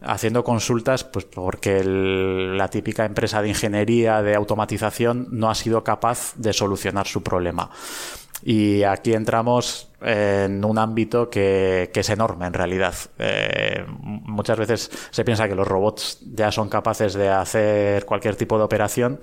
haciendo 0.02 0.44
consultas 0.44 1.04
pues 1.04 1.26
porque 1.26 1.84
la 1.84 2.70
típica 2.70 3.06
empresa 3.06 3.42
de 3.42 3.50
ingeniería 3.50 4.22
de 4.22 4.36
automatización 4.36 5.28
no 5.32 5.50
ha 5.50 5.56
sido 5.56 5.84
capaz 5.84 6.34
de 6.36 6.54
solucionar 6.54 7.08
su 7.08 7.24
problema. 7.24 7.72
Y 8.44 8.84
aquí 8.84 9.14
entramos 9.14 9.90
en 10.02 10.64
un 10.64 10.78
ámbito 10.78 11.30
que, 11.30 11.90
es 11.94 12.10
enorme 12.10 12.46
en 12.46 12.54
realidad. 12.54 12.94
Eh, 13.18 13.84
muchas 13.88 14.58
veces 14.60 14.92
se 15.10 15.26
piensa 15.26 15.48
que 15.48 15.56
los 15.56 15.68
robots 15.68 16.20
ya 16.34 16.52
son 16.52 16.70
capaces 16.70 17.14
de 17.14 17.30
hacer 17.30 18.06
cualquier 18.06 18.36
tipo 18.36 18.58
de 18.58 18.64
operación, 18.64 19.20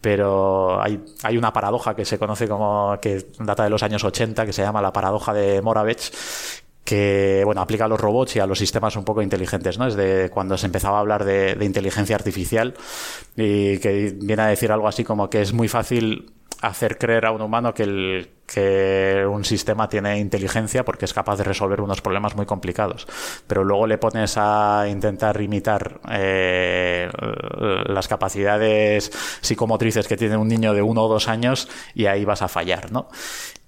pero 0.00 0.82
hay, 0.82 1.04
hay 1.22 1.36
una 1.36 1.52
paradoja 1.52 1.94
que 1.94 2.04
se 2.04 2.18
conoce 2.18 2.48
como 2.48 2.98
que 3.00 3.26
data 3.38 3.64
de 3.64 3.70
los 3.70 3.82
años 3.82 4.02
80, 4.02 4.46
que 4.46 4.52
se 4.52 4.62
llama 4.62 4.82
la 4.82 4.92
paradoja 4.92 5.32
de 5.32 5.62
Moravec, 5.62 6.10
que 6.82 7.42
bueno, 7.44 7.60
aplica 7.60 7.84
a 7.84 7.88
los 7.88 8.00
robots 8.00 8.34
y 8.34 8.40
a 8.40 8.46
los 8.46 8.58
sistemas 8.58 8.96
un 8.96 9.04
poco 9.04 9.22
inteligentes, 9.22 9.78
¿no? 9.78 9.84
Desde 9.84 10.28
cuando 10.30 10.58
se 10.58 10.66
empezaba 10.66 10.96
a 10.96 11.00
hablar 11.00 11.24
de, 11.24 11.54
de 11.54 11.64
inteligencia 11.64 12.16
artificial 12.16 12.74
y 13.36 13.78
que 13.78 14.16
viene 14.20 14.42
a 14.42 14.46
decir 14.46 14.72
algo 14.72 14.88
así 14.88 15.04
como 15.04 15.30
que 15.30 15.42
es 15.42 15.52
muy 15.52 15.68
fácil 15.68 16.32
hacer 16.60 16.98
creer 16.98 17.26
a 17.26 17.32
un 17.32 17.42
humano 17.42 17.72
que 17.72 17.82
el, 17.84 18.30
que 18.52 19.24
un 19.30 19.44
sistema 19.44 19.88
tiene 19.88 20.18
inteligencia 20.18 20.84
porque 20.84 21.04
es 21.04 21.14
capaz 21.14 21.36
de 21.36 21.44
resolver 21.44 21.80
unos 21.80 22.00
problemas 22.00 22.34
muy 22.34 22.46
complicados. 22.46 23.06
Pero 23.46 23.64
luego 23.64 23.86
le 23.86 23.98
pones 23.98 24.34
a 24.36 24.86
intentar 24.88 25.40
imitar 25.40 26.00
eh, 26.10 27.08
las 27.86 28.08
capacidades 28.08 29.10
psicomotrices 29.40 30.08
que 30.08 30.16
tiene 30.16 30.36
un 30.36 30.48
niño 30.48 30.74
de 30.74 30.82
uno 30.82 31.04
o 31.04 31.08
dos 31.08 31.28
años 31.28 31.68
y 31.94 32.06
ahí 32.06 32.24
vas 32.24 32.42
a 32.42 32.48
fallar, 32.48 32.90
¿no? 32.90 33.08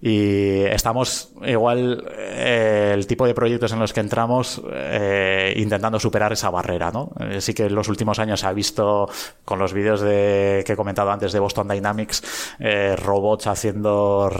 Y 0.05 0.65
estamos 0.65 1.33
igual 1.47 2.05
eh, 2.19 2.91
el 2.93 3.07
tipo 3.07 3.25
de 3.25 3.35
proyectos 3.35 3.73
en 3.73 3.79
los 3.79 3.93
que 3.93 4.01
entramos 4.01 4.61
eh, 4.73 5.32
intentando 5.57 5.99
superar 5.99 6.33
esa 6.33 6.51
barrera, 6.51 6.91
¿no? 6.91 7.11
Eh, 7.21 7.41
sí 7.41 7.55
que 7.55 7.67
en 7.67 7.75
los 7.75 7.89
últimos 7.89 8.19
años 8.19 8.41
se 8.41 8.47
ha 8.47 8.53
visto 8.53 9.09
con 9.45 9.59
los 9.59 9.73
vídeos 9.73 10.01
de, 10.01 10.63
que 10.67 10.73
he 10.73 10.77
comentado 10.77 11.11
antes 11.11 11.33
de 11.33 11.41
Boston 11.41 11.69
Dynamics 11.69 12.57
robots 12.97 13.47
haciendo 13.47 14.31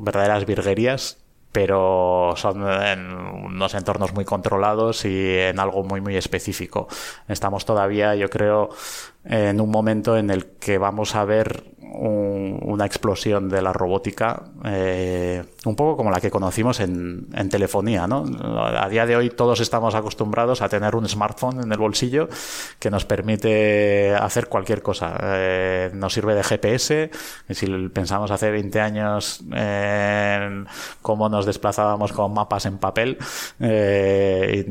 verdaderas 0.00 0.46
virguerías 0.46 1.18
pero 1.52 2.32
son 2.36 2.62
en 2.68 3.12
unos 3.12 3.74
entornos 3.74 4.14
muy 4.14 4.24
controlados 4.24 5.04
y 5.04 5.36
en 5.38 5.58
algo 5.58 5.82
muy 5.82 6.00
muy 6.00 6.16
específico. 6.16 6.86
Estamos 7.28 7.64
todavía, 7.64 8.14
yo 8.14 8.28
creo, 8.28 8.68
en 9.24 9.60
un 9.60 9.70
momento 9.70 10.16
en 10.16 10.30
el 10.30 10.46
que 10.58 10.78
vamos 10.78 11.14
a 11.16 11.24
ver 11.24 11.64
una 11.92 12.86
explosión 12.86 13.48
de 13.48 13.62
la 13.62 13.72
robótica, 13.72 14.42
eh, 14.64 15.42
un 15.64 15.76
poco 15.76 15.96
como 15.96 16.10
la 16.10 16.20
que 16.20 16.30
conocimos 16.30 16.80
en, 16.80 17.28
telefonía. 17.50 18.06
¿no? 18.06 18.24
A 18.56 18.88
día 18.88 19.06
de 19.06 19.16
hoy 19.16 19.30
todos 19.30 19.60
estamos 19.60 19.94
acostumbrados 19.94 20.62
a 20.62 20.68
tener 20.68 20.94
un 20.94 21.08
smartphone 21.08 21.62
en 21.62 21.72
el 21.72 21.78
bolsillo 21.78 22.28
que 22.78 22.90
nos 22.90 23.04
permite 23.04 24.14
hacer 24.14 24.48
cualquier 24.48 24.82
cosa. 24.82 25.16
Eh, 25.22 25.90
nos 25.94 26.12
sirve 26.12 26.34
de 26.34 26.42
GPS. 26.42 27.10
Si 27.50 27.66
pensamos 27.88 28.30
hace 28.30 28.50
20 28.50 28.80
años 28.80 29.42
en 29.52 30.66
cómo 31.02 31.28
nos 31.28 31.46
desplazábamos 31.46 32.12
con 32.12 32.32
mapas 32.32 32.66
en 32.66 32.78
papel, 32.78 33.18
eh, 33.58 34.64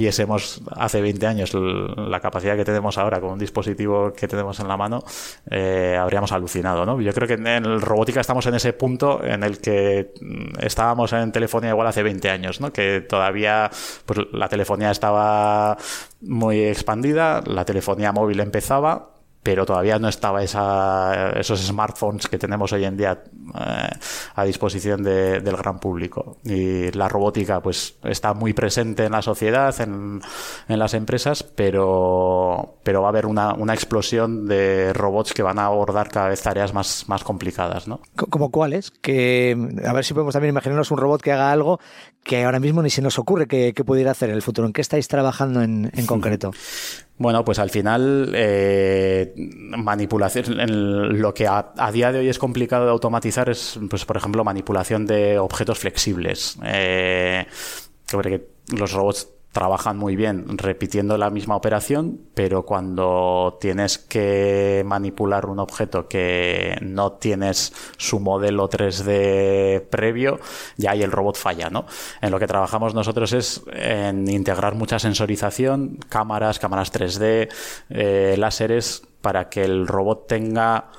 viésemos 0.00 0.62
hace 0.76 1.02
20 1.02 1.26
años 1.26 1.52
la 1.54 2.20
capacidad 2.20 2.56
que 2.56 2.64
tenemos 2.64 2.96
ahora 2.96 3.20
con 3.20 3.32
un 3.32 3.38
dispositivo 3.38 4.14
que 4.14 4.26
tenemos 4.26 4.58
en 4.58 4.66
la 4.66 4.78
mano, 4.78 5.04
eh, 5.50 5.94
habríamos 6.00 6.32
alucinado, 6.32 6.86
¿no? 6.86 6.98
Yo 7.02 7.12
creo 7.12 7.28
que 7.28 7.34
en 7.34 7.80
robótica 7.82 8.22
estamos 8.22 8.46
en 8.46 8.54
ese 8.54 8.72
punto 8.72 9.22
en 9.22 9.42
el 9.42 9.60
que 9.60 10.14
mm, 10.18 10.64
estábamos 10.64 11.12
en 11.12 11.30
telefonía 11.32 11.70
igual 11.70 11.86
hace 11.86 12.02
20 12.02 12.30
años, 12.30 12.62
¿no? 12.62 12.72
Que 12.72 13.02
todavía 13.02 13.70
pues, 14.06 14.20
la 14.32 14.48
telefonía 14.48 14.90
estaba 14.90 15.76
muy 16.22 16.64
expandida, 16.64 17.42
la 17.44 17.66
telefonía 17.66 18.10
móvil 18.10 18.40
empezaba, 18.40 19.10
pero 19.42 19.66
todavía 19.66 19.98
no 19.98 20.08
estaba 20.08 20.42
esa, 20.42 21.32
esos 21.32 21.60
smartphones 21.60 22.26
que 22.26 22.38
tenemos 22.38 22.72
hoy 22.72 22.84
en 22.84 22.96
día 22.96 23.22
eh, 23.54 23.90
a 24.34 24.44
disposición 24.44 25.02
del 25.02 25.56
gran 25.56 25.78
público. 25.78 26.36
Y 26.44 26.90
la 26.92 27.08
robótica 27.08 27.60
pues 27.60 27.96
está 28.04 28.34
muy 28.34 28.52
presente 28.52 29.04
en 29.04 29.12
la 29.12 29.22
sociedad, 29.22 29.78
en, 29.80 30.20
en 30.68 30.78
las 30.78 30.94
empresas, 30.94 31.42
pero, 31.42 32.76
pero 32.82 33.02
va 33.02 33.08
a 33.08 33.10
haber 33.10 33.26
una, 33.26 33.54
una, 33.54 33.74
explosión 33.74 34.46
de 34.46 34.92
robots 34.92 35.32
que 35.32 35.42
van 35.42 35.58
a 35.58 35.66
abordar 35.66 36.08
cada 36.08 36.28
vez 36.28 36.42
tareas 36.42 36.74
más, 36.74 37.08
más 37.08 37.24
complicadas. 37.24 37.88
¿no? 37.88 38.00
¿Como 38.14 38.50
cuáles? 38.50 38.90
Que, 38.90 39.56
a 39.84 39.92
ver 39.92 40.04
si 40.04 40.14
podemos 40.14 40.32
también 40.32 40.52
imaginarnos 40.52 40.90
un 40.90 40.98
robot 40.98 41.22
que 41.22 41.32
haga 41.32 41.50
algo 41.50 41.80
que 42.22 42.44
ahora 42.44 42.60
mismo 42.60 42.82
ni 42.82 42.90
se 42.90 43.02
nos 43.02 43.18
ocurre 43.18 43.46
que, 43.46 43.72
pudiera 43.84 44.10
hacer 44.10 44.28
en 44.28 44.36
el 44.36 44.42
futuro. 44.42 44.66
¿En 44.66 44.72
qué 44.72 44.82
estáis 44.82 45.08
trabajando 45.08 45.62
en, 45.62 45.90
en 45.94 46.06
concreto? 46.06 46.52
Bueno, 47.20 47.44
pues 47.44 47.58
al 47.58 47.68
final, 47.68 48.32
eh, 48.34 49.34
manipulación, 49.76 51.20
lo 51.20 51.34
que 51.34 51.46
a, 51.46 51.90
día 51.92 52.12
de 52.12 52.20
hoy 52.20 52.30
es 52.30 52.38
complicado 52.38 52.86
de 52.86 52.90
automatizar 52.92 53.29
es, 53.48 53.78
pues 53.88 54.04
por 54.04 54.16
ejemplo, 54.16 54.44
manipulación 54.44 55.06
de 55.06 55.38
objetos 55.38 55.78
flexibles. 55.78 56.58
Eh, 56.64 57.46
que 58.06 58.48
los 58.76 58.92
robots 58.92 59.28
trabajan 59.52 59.96
muy 59.96 60.14
bien 60.14 60.58
repitiendo 60.58 61.18
la 61.18 61.30
misma 61.30 61.56
operación, 61.56 62.20
pero 62.34 62.64
cuando 62.64 63.58
tienes 63.60 63.98
que 63.98 64.82
manipular 64.86 65.46
un 65.46 65.58
objeto 65.58 66.06
que 66.06 66.78
no 66.82 67.12
tienes 67.12 67.72
su 67.96 68.20
modelo 68.20 68.68
3D 68.68 69.88
previo, 69.88 70.38
ya 70.76 70.92
ahí 70.92 71.02
el 71.02 71.10
robot 71.10 71.36
falla, 71.36 71.68
¿no? 71.68 71.86
En 72.20 72.30
lo 72.30 72.38
que 72.38 72.46
trabajamos 72.46 72.94
nosotros 72.94 73.32
es 73.32 73.62
en 73.72 74.28
integrar 74.30 74.76
mucha 74.76 74.98
sensorización, 74.98 75.98
cámaras, 76.08 76.60
cámaras 76.60 76.92
3D, 76.92 77.48
eh, 77.90 78.36
láseres, 78.38 79.02
para 79.20 79.48
que 79.48 79.64
el 79.64 79.86
robot 79.86 80.28
tenga 80.28 80.90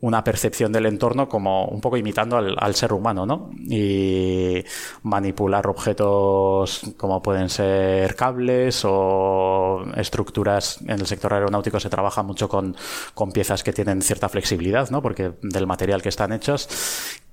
una 0.00 0.24
percepción 0.24 0.72
del 0.72 0.86
entorno 0.86 1.28
como 1.28 1.66
un 1.66 1.80
poco 1.80 1.96
imitando 1.96 2.36
al, 2.36 2.74
ser 2.74 2.92
humano, 2.92 3.26
¿no? 3.26 3.50
Y 3.68 4.64
manipular 5.02 5.66
objetos 5.66 6.80
como 6.96 7.20
pueden 7.20 7.50
ser 7.50 8.14
cables 8.16 8.82
o 8.84 9.84
estructuras. 9.96 10.80
En 10.82 11.00
el 11.00 11.06
sector 11.06 11.34
aeronáutico 11.34 11.78
se 11.78 11.90
trabaja 11.90 12.22
mucho 12.22 12.48
con, 12.48 12.74
piezas 13.32 13.62
que 13.62 13.72
tienen 13.72 14.00
cierta 14.00 14.28
flexibilidad, 14.28 14.90
¿no? 14.90 15.02
Porque 15.02 15.32
del 15.42 15.66
material 15.66 16.00
que 16.00 16.08
están 16.08 16.32
hechos, 16.32 16.68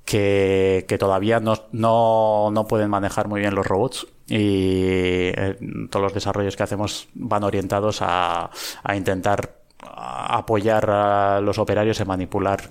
que, 0.03 0.97
todavía 0.99 1.39
no, 1.39 1.55
no, 1.71 2.65
pueden 2.67 2.89
manejar 2.89 3.29
muy 3.29 3.39
bien 3.39 3.55
los 3.55 3.65
robots 3.65 4.07
y 4.27 5.31
eh, 5.33 5.57
todos 5.89 6.03
los 6.03 6.13
desarrollos 6.13 6.57
que 6.57 6.63
hacemos 6.63 7.07
van 7.13 7.43
orientados 7.45 8.01
a, 8.01 8.49
a 8.83 8.95
intentar 8.95 9.66
apoyar 9.95 10.89
a 10.89 11.41
los 11.41 11.57
operarios 11.57 11.99
en 11.99 12.07
manipular 12.07 12.61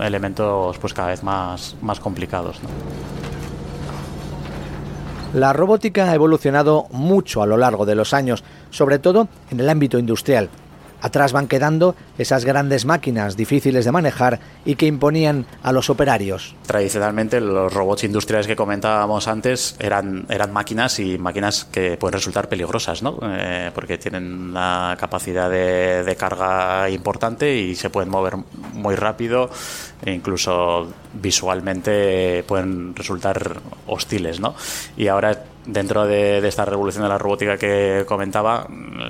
elementos 0.00 0.78
pues 0.78 0.94
cada 0.94 1.08
vez 1.08 1.22
más, 1.22 1.76
más 1.82 2.00
complicados. 2.00 2.60
La 5.34 5.52
robótica 5.52 6.10
ha 6.10 6.14
evolucionado 6.14 6.86
mucho 6.92 7.42
a 7.42 7.46
lo 7.46 7.56
largo 7.56 7.84
de 7.84 7.94
los 7.94 8.14
años, 8.14 8.42
sobre 8.70 8.98
todo 8.98 9.28
en 9.50 9.60
el 9.60 9.68
ámbito 9.68 9.98
industrial. 9.98 10.48
Atrás 11.00 11.32
van 11.32 11.46
quedando 11.48 11.94
esas 12.18 12.44
grandes 12.44 12.84
máquinas 12.84 13.36
difíciles 13.36 13.84
de 13.84 13.92
manejar 13.92 14.40
y 14.64 14.76
que 14.76 14.86
imponían 14.86 15.46
a 15.62 15.72
los 15.72 15.90
operarios. 15.90 16.54
Tradicionalmente 16.66 17.40
los 17.40 17.72
robots 17.72 18.04
industriales 18.04 18.46
que 18.46 18.56
comentábamos 18.56 19.28
antes 19.28 19.76
eran, 19.78 20.26
eran 20.28 20.52
máquinas 20.52 20.98
y 20.98 21.18
máquinas 21.18 21.64
que 21.64 21.96
pueden 21.96 22.14
resultar 22.14 22.48
peligrosas, 22.48 23.02
¿no? 23.02 23.18
Eh, 23.22 23.70
porque 23.74 23.98
tienen 23.98 24.50
una 24.50 24.96
capacidad 24.98 25.50
de, 25.50 26.02
de 26.04 26.16
carga 26.16 26.88
importante 26.90 27.56
y 27.56 27.74
se 27.74 27.90
pueden 27.90 28.10
mover 28.10 28.34
muy 28.72 28.94
rápido 28.94 29.50
e 30.02 30.12
incluso 30.12 30.88
visualmente 31.14 32.44
pueden 32.46 32.94
resultar 32.94 33.60
hostiles, 33.86 34.40
¿no? 34.40 34.54
Y 34.96 35.08
ahora 35.08 35.44
dentro 35.66 36.06
de, 36.06 36.46
esta 36.46 36.64
revolución 36.64 37.02
de 37.02 37.08
la 37.08 37.18
robótica 37.18 37.56
que 37.56 38.04
comentaba, 38.06 38.66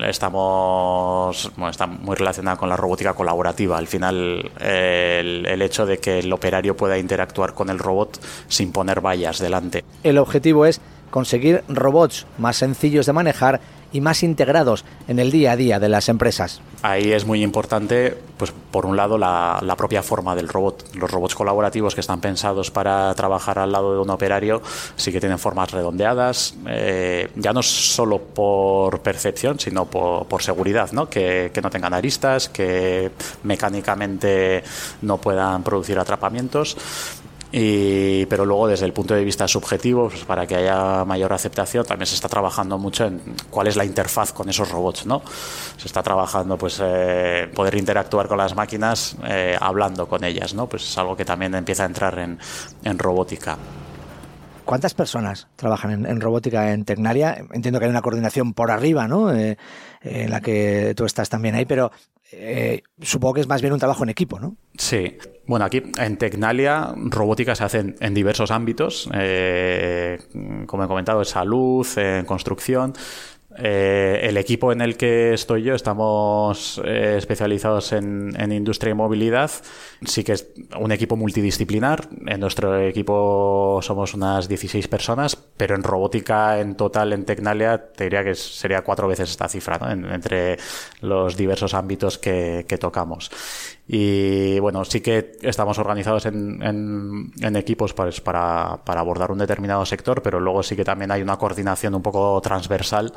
estamos 0.07 1.51
bueno, 1.55 1.71
está 1.71 1.87
muy 1.87 2.15
relacionada 2.15 2.57
con 2.57 2.69
la 2.69 2.75
robótica 2.77 3.13
colaborativa. 3.13 3.77
Al 3.77 3.87
final, 3.87 4.51
el, 4.59 5.45
el, 5.45 5.61
hecho 5.61 5.85
de 5.85 5.99
que 5.99 6.19
el 6.19 6.31
operario 6.33 6.75
pueda 6.75 6.97
interactuar 6.97 7.53
con 7.53 7.69
el 7.69 7.79
robot 7.79 8.19
sin 8.47 8.71
poner 8.71 9.01
vallas 9.01 9.39
delante. 9.39 9.83
El 10.03 10.17
objetivo 10.17 10.65
es 10.65 10.81
conseguir 11.09 11.63
robots 11.67 12.25
más 12.37 12.57
sencillos 12.57 13.05
de 13.05 13.13
manejar 13.13 13.61
y 13.91 14.01
más 14.01 14.23
integrados 14.23 14.85
en 15.07 15.19
el 15.19 15.31
día 15.31 15.53
a 15.53 15.55
día 15.55 15.79
de 15.79 15.89
las 15.89 16.09
empresas. 16.09 16.61
Ahí 16.81 17.11
es 17.11 17.25
muy 17.25 17.41
importante, 17.41 18.15
pues 18.37 18.53
por 18.71 18.85
un 18.85 18.95
lado, 18.95 19.17
la, 19.17 19.75
propia 19.77 20.03
forma 20.03 20.35
del 20.35 20.47
robot. 20.47 20.95
Los 20.95 21.09
robots 21.09 21.35
colaborativos 21.35 21.95
que 21.95 22.01
están 22.01 22.21
pensados 22.21 22.69
para 22.71 23.13
trabajar 23.15 23.59
al 23.59 23.71
lado 23.71 23.93
de 23.93 23.99
un 23.99 24.09
operario 24.09 24.61
sí 24.95 25.11
que 25.11 25.19
tienen 25.19 25.39
formas 25.39 25.71
redondeadas, 25.71 26.55
eh, 26.67 27.29
ya 27.35 27.53
no 27.53 27.63
solo 27.63 28.19
por 28.19 29.01
percepción, 29.01 29.59
sino 29.59 29.85
por, 29.85 30.41
seguridad, 30.41 30.91
¿no? 30.91 31.09
Que, 31.09 31.51
que 31.53 31.61
no 31.61 31.69
tengan 31.69 31.93
aristas, 31.93 32.49
que 32.49 33.11
mecánicamente 33.43 34.63
no 35.01 35.17
puedan 35.17 35.63
producir 35.63 35.97
atrapamientos 35.97 36.77
y, 37.51 38.25
pero 38.25 38.45
luego 38.45 38.67
desde 38.67 38.85
el 38.85 38.93
punto 38.93 39.13
de 39.13 39.23
vista 39.23 39.47
subjetivo, 39.47 40.09
pues 40.09 40.25
para 40.25 40.45
que 40.45 40.55
haya 40.55 41.05
mayor 41.05 41.31
aceptación, 41.33 41.85
también 41.85 42.07
se 42.07 42.15
está 42.15 42.27
trabajando 42.27 42.77
mucho 42.77 43.05
en 43.05 43.21
cuál 43.49 43.67
es 43.67 43.75
la 43.75 43.85
interfaz 43.85 44.33
con 44.33 44.49
esos 44.49 44.69
robots, 44.69 45.05
¿no? 45.05 45.21
Se 45.77 45.87
está 45.87 46.03
trabajando, 46.03 46.57
pues, 46.57 46.81
eh, 46.83 47.49
poder 47.55 47.75
interactuar 47.75 48.27
con 48.27 48.37
las 48.37 48.55
máquinas 48.55 49.15
eh, 49.25 49.57
hablando 49.59 50.07
con 50.07 50.23
ellas, 50.23 50.53
¿no? 50.53 50.67
Pues 50.67 50.83
es 50.83 50.97
algo 50.97 51.15
que 51.15 51.25
también 51.25 51.55
empieza 51.55 51.83
a 51.83 51.87
entrar 51.87 52.19
en, 52.19 52.37
en 52.83 52.99
robótica. 52.99 53.57
¿Cuántas 54.67 54.93
personas 54.93 55.47
trabajan 55.55 56.05
en, 56.05 56.19
robótica 56.19 56.73
en 56.73 56.83
Tecnalia? 56.83 57.37
Entiendo 57.53 57.79
que 57.79 57.85
hay 57.85 57.89
una 57.89 58.01
coordinación 58.01 58.53
por 58.53 58.69
arriba, 58.69 59.07
¿no? 59.07 59.33
Eh, 59.33 59.57
en 60.01 60.29
la 60.29 60.41
que 60.41 60.93
tú 60.95 61.05
estás 61.05 61.29
también 61.29 61.55
ahí, 61.55 61.65
pero 61.65 61.91
eh, 62.31 62.81
supongo 63.01 63.35
que 63.35 63.41
es 63.41 63.47
más 63.47 63.61
bien 63.61 63.73
un 63.73 63.79
trabajo 63.79 64.03
en 64.03 64.09
equipo, 64.09 64.39
¿no? 64.39 64.55
Sí. 64.77 65.17
Bueno, 65.45 65.65
aquí 65.65 65.81
en 65.97 66.17
Tecnalia 66.17 66.93
robótica 66.95 67.55
se 67.55 67.63
hace 67.63 67.95
en, 67.99 68.13
diversos 68.13 68.51
ámbitos, 68.51 69.09
eh, 69.13 70.17
como 70.65 70.83
he 70.83 70.87
comentado, 70.87 71.19
en 71.19 71.25
salud, 71.25 71.87
en 71.95 72.25
construcción. 72.25 72.93
Eh, 73.59 74.19
el 74.23 74.37
equipo 74.37 74.71
en 74.71 74.81
el 74.81 74.97
que 74.97 75.33
estoy 75.33 75.63
yo 75.63 75.73
estamos 75.73 76.79
especializados 76.85 77.93
en, 77.93 78.51
industria 78.51 78.91
y 78.91 78.93
movilidad. 78.93 79.49
Sí 80.05 80.25
que 80.25 80.33
es 80.33 80.51
un 80.77 80.91
equipo 80.91 81.15
multidisciplinar. 81.15 82.09
En 82.27 82.41
nuestro 82.41 82.77
equipo 82.81 83.79
somos 83.81 84.13
unas 84.13 84.49
16 84.49 84.89
personas, 84.89 85.46
pero 85.57 85.75
en 85.75 85.83
robótica 85.83 86.59
en 86.59 86.75
total 86.75 87.13
en 87.13 87.25
Tecnalia 87.25 87.77
te 87.91 88.05
diría 88.05 88.23
que 88.23 88.35
sería 88.35 88.83
cuatro 88.83 89.07
veces 89.07 89.29
esta 89.31 89.49
cifra 89.49 89.79
entre 89.91 90.57
los 91.01 91.35
diversos 91.35 91.73
ámbitos 91.73 92.17
que, 92.17 92.65
que 92.67 92.77
tocamos. 92.77 93.31
Y 93.89 94.59
bueno, 94.59 94.83
sí 94.83 94.99
que 94.99 95.37
estamos 95.41 95.79
organizados 95.79 96.25
en, 96.25 96.61
en, 96.61 97.55
equipos 97.55 97.93
pues, 97.93 98.19
para, 98.19 98.81
para, 98.83 98.99
abordar 98.99 99.31
un 99.31 99.37
determinado 99.37 99.85
sector, 99.85 100.21
pero 100.21 100.41
luego 100.41 100.61
sí 100.61 100.75
que 100.75 100.83
también 100.83 101.09
hay 101.09 101.21
una 101.21 101.37
coordinación 101.37 101.95
un 101.95 102.01
poco 102.01 102.41
transversal 102.41 103.13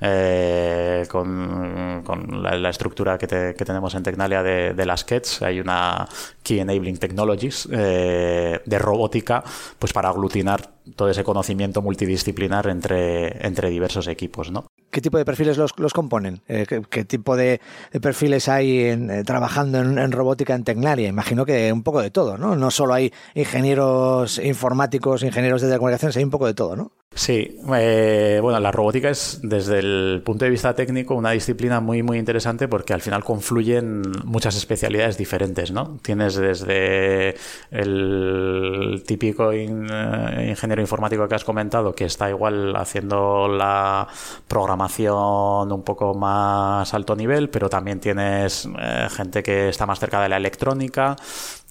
eh, 0.00 1.04
con, 1.10 2.02
con 2.04 2.40
la, 2.40 2.70
estructura 2.70 3.18
que, 3.18 3.26
que, 3.26 3.64
tenemos 3.64 3.96
en 3.96 4.04
Tecnalia 4.04 4.44
de, 4.44 4.74
de, 4.74 4.86
las 4.86 5.02
KETS. 5.02 5.42
Hay 5.42 5.58
una 5.58 6.06
Key 6.44 6.60
Enabling 6.60 6.98
Technologies 6.98 7.68
eh, 7.72 8.60
de 8.64 8.78
robótica 8.78 9.42
pues 9.80 9.92
para 9.92 10.10
aglutinar 10.10 10.70
todo 10.96 11.10
ese 11.10 11.24
conocimiento 11.24 11.82
multidisciplinar 11.82 12.68
entre, 12.68 13.46
entre 13.46 13.70
diversos 13.70 14.08
equipos. 14.08 14.50
¿no? 14.50 14.66
¿Qué 14.92 15.00
tipo 15.00 15.16
de 15.16 15.24
perfiles 15.24 15.56
los, 15.56 15.72
los 15.78 15.94
componen? 15.94 16.42
Eh, 16.48 16.66
¿qué, 16.90 17.04
tipo 17.06 17.34
de, 17.34 17.62
perfiles 18.02 18.48
hay 18.50 18.80
en, 18.88 19.10
eh, 19.10 19.24
trabajando 19.24 19.78
en, 19.78 20.12
robótica 20.12 20.54
en 20.54 20.64
Tecnalia? 20.64 21.08
Imagino 21.08 21.46
que 21.46 21.72
un 21.72 21.82
poco 21.82 22.02
de 22.02 22.10
todo, 22.10 22.36
¿no? 22.36 22.56
No 22.56 22.70
solo 22.70 22.92
hay 22.92 23.10
ingenieros 23.34 24.38
informáticos, 24.38 25.22
ingenieros 25.22 25.62
de 25.62 25.68
telecomunicaciones, 25.68 26.18
hay 26.18 26.24
un 26.24 26.30
poco 26.30 26.46
de 26.46 26.52
todo, 26.52 26.76
¿no? 26.76 26.92
Sí, 27.14 27.58
eh, 27.74 28.38
bueno, 28.40 28.58
la 28.58 28.72
robótica 28.72 29.10
es 29.10 29.40
desde 29.42 29.80
el 29.80 30.22
punto 30.24 30.46
de 30.46 30.50
vista 30.50 30.74
técnico 30.74 31.14
una 31.14 31.32
disciplina 31.32 31.78
muy 31.78 32.02
muy 32.02 32.16
interesante 32.16 32.68
porque 32.68 32.94
al 32.94 33.02
final 33.02 33.22
confluyen 33.22 34.00
muchas 34.24 34.56
especialidades 34.56 35.18
diferentes, 35.18 35.72
¿no? 35.72 35.98
Tienes 36.00 36.36
desde 36.36 37.34
el 37.70 39.02
típico 39.06 39.52
ingeniero 39.52 40.71
informático 40.80 41.26
que 41.28 41.34
has 41.34 41.44
comentado 41.44 41.94
que 41.94 42.04
está 42.04 42.28
igual 42.30 42.74
haciendo 42.76 43.48
la 43.48 44.06
programación 44.48 45.72
un 45.72 45.82
poco 45.82 46.14
más 46.14 46.92
alto 46.94 47.16
nivel, 47.16 47.50
pero 47.50 47.68
también 47.68 48.00
tienes 48.00 48.68
eh, 48.78 49.08
gente 49.10 49.42
que 49.42 49.68
está 49.68 49.86
más 49.86 49.98
cerca 49.98 50.20
de 50.22 50.28
la 50.28 50.36
electrónica 50.36 51.16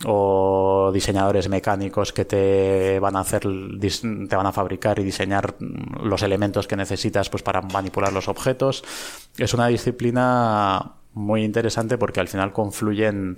o 0.06 0.92
diseñadores 0.94 1.50
mecánicos 1.50 2.14
que 2.14 2.26
te 2.26 3.00
van 3.00 3.16
a 3.16 3.22
hacer, 3.22 3.42
te 3.42 4.36
van 4.36 4.48
a 4.48 4.52
fabricar 4.52 5.00
y 5.00 5.04
diseñar 5.04 5.56
los 5.60 6.24
elementos 6.24 6.68
que 6.68 6.76
necesitas 6.76 7.30
pues, 7.30 7.44
para 7.44 7.62
manipular 7.62 8.12
los 8.12 8.28
objetos. 8.28 8.84
Es 9.38 9.54
una 9.54 9.68
disciplina 9.68 10.94
muy 11.14 11.44
interesante 11.44 11.98
porque 11.98 12.20
al 12.20 12.28
final 12.28 12.54
confluyen, 12.54 13.38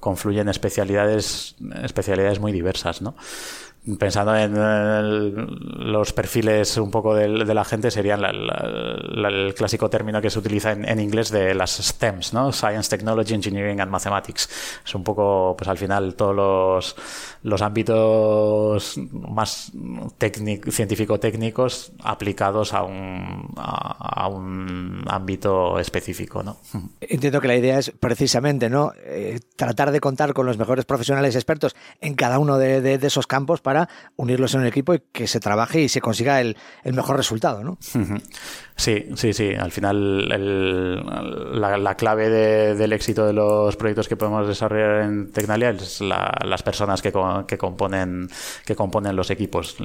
confluyen 0.00 0.48
especialidades, 0.48 1.56
especialidades 1.82 2.38
muy 2.38 2.52
diversas, 2.52 3.02
¿no? 3.02 3.14
Pensando 3.98 4.34
en 4.34 5.92
los 5.92 6.12
perfiles 6.14 6.78
un 6.78 6.90
poco 6.90 7.14
de, 7.14 7.28
la 7.28 7.64
gente, 7.64 7.90
serían 7.90 8.22
el 8.24 9.54
clásico 9.54 9.90
término 9.90 10.22
que 10.22 10.30
se 10.30 10.38
utiliza 10.38 10.72
en, 10.72 11.00
inglés 11.00 11.30
de 11.30 11.54
las 11.54 11.76
STEMs, 11.76 12.32
¿no? 12.32 12.50
Science, 12.50 12.88
Technology, 12.88 13.34
Engineering 13.34 13.80
and 13.80 13.90
Mathematics. 13.90 14.48
Es 14.84 14.94
un 14.94 15.04
poco, 15.04 15.54
pues 15.58 15.68
al 15.68 15.76
final, 15.76 16.14
todos 16.14 16.34
los, 16.34 16.96
los 17.42 17.60
ámbitos 17.60 18.96
más 19.12 19.72
científico-técnicos 20.70 21.92
aplicados 22.02 22.72
a 22.72 22.84
un, 22.84 23.52
a, 23.56 24.28
un 24.28 25.04
ámbito 25.08 25.78
específico, 25.78 26.42
¿no? 26.42 26.56
Entiendo 27.02 27.40
que 27.42 27.48
la 27.48 27.56
idea 27.56 27.78
es 27.78 27.90
precisamente, 27.90 28.70
¿no? 28.70 28.92
Eh, 29.04 29.40
tratar 29.56 29.90
de 29.90 30.00
contar 30.00 30.32
con 30.32 30.46
los 30.46 30.56
mejores 30.56 30.86
profesionales 30.86 31.34
expertos 31.34 31.76
en 32.00 32.14
cada 32.14 32.38
uno 32.38 32.56
de, 32.56 32.80
de 32.80 33.06
esos 33.06 33.26
campos 33.26 33.60
para 33.60 33.73
unirlos 34.16 34.54
en 34.54 34.60
un 34.60 34.66
equipo 34.66 34.94
y 34.94 35.02
que 35.12 35.26
se 35.26 35.40
trabaje 35.40 35.80
y 35.80 35.88
se 35.88 36.00
consiga 36.00 36.40
el, 36.40 36.56
mejor 36.84 37.16
resultado, 37.16 37.62
¿no? 37.62 37.78
Sí, 38.76 39.06
sí, 39.14 39.32
sí. 39.32 39.54
Al 39.54 39.72
final 39.72 40.28
la, 41.60 41.94
clave 41.96 42.28
del 42.74 42.92
éxito 42.92 43.26
de 43.26 43.32
los 43.32 43.76
proyectos 43.76 44.08
que 44.08 44.16
podemos 44.16 44.46
desarrollar 44.48 45.04
en 45.04 45.30
Tecnalia 45.32 45.70
es 45.70 46.00
las 46.00 46.62
personas 46.62 47.02
que, 47.02 47.12
componen, 47.12 48.28
que 48.64 48.74
componen 48.74 49.16
los 49.16 49.30
equipos. 49.30 49.76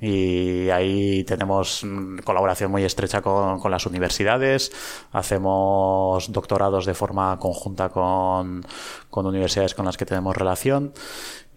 Y 0.00 0.70
ahí 0.70 1.24
tenemos 1.24 1.84
colaboración 2.24 2.70
muy 2.70 2.84
estrecha 2.84 3.20
con, 3.20 3.58
con, 3.58 3.70
las 3.70 3.84
universidades, 3.86 4.70
hacemos 5.12 6.30
doctorados 6.32 6.86
de 6.86 6.94
forma 6.94 7.36
conjunta 7.38 7.88
con, 7.88 8.64
con 9.10 9.26
universidades 9.26 9.74
con 9.74 9.84
las 9.84 9.96
que 9.96 10.06
tenemos 10.06 10.36
relación. 10.36 10.92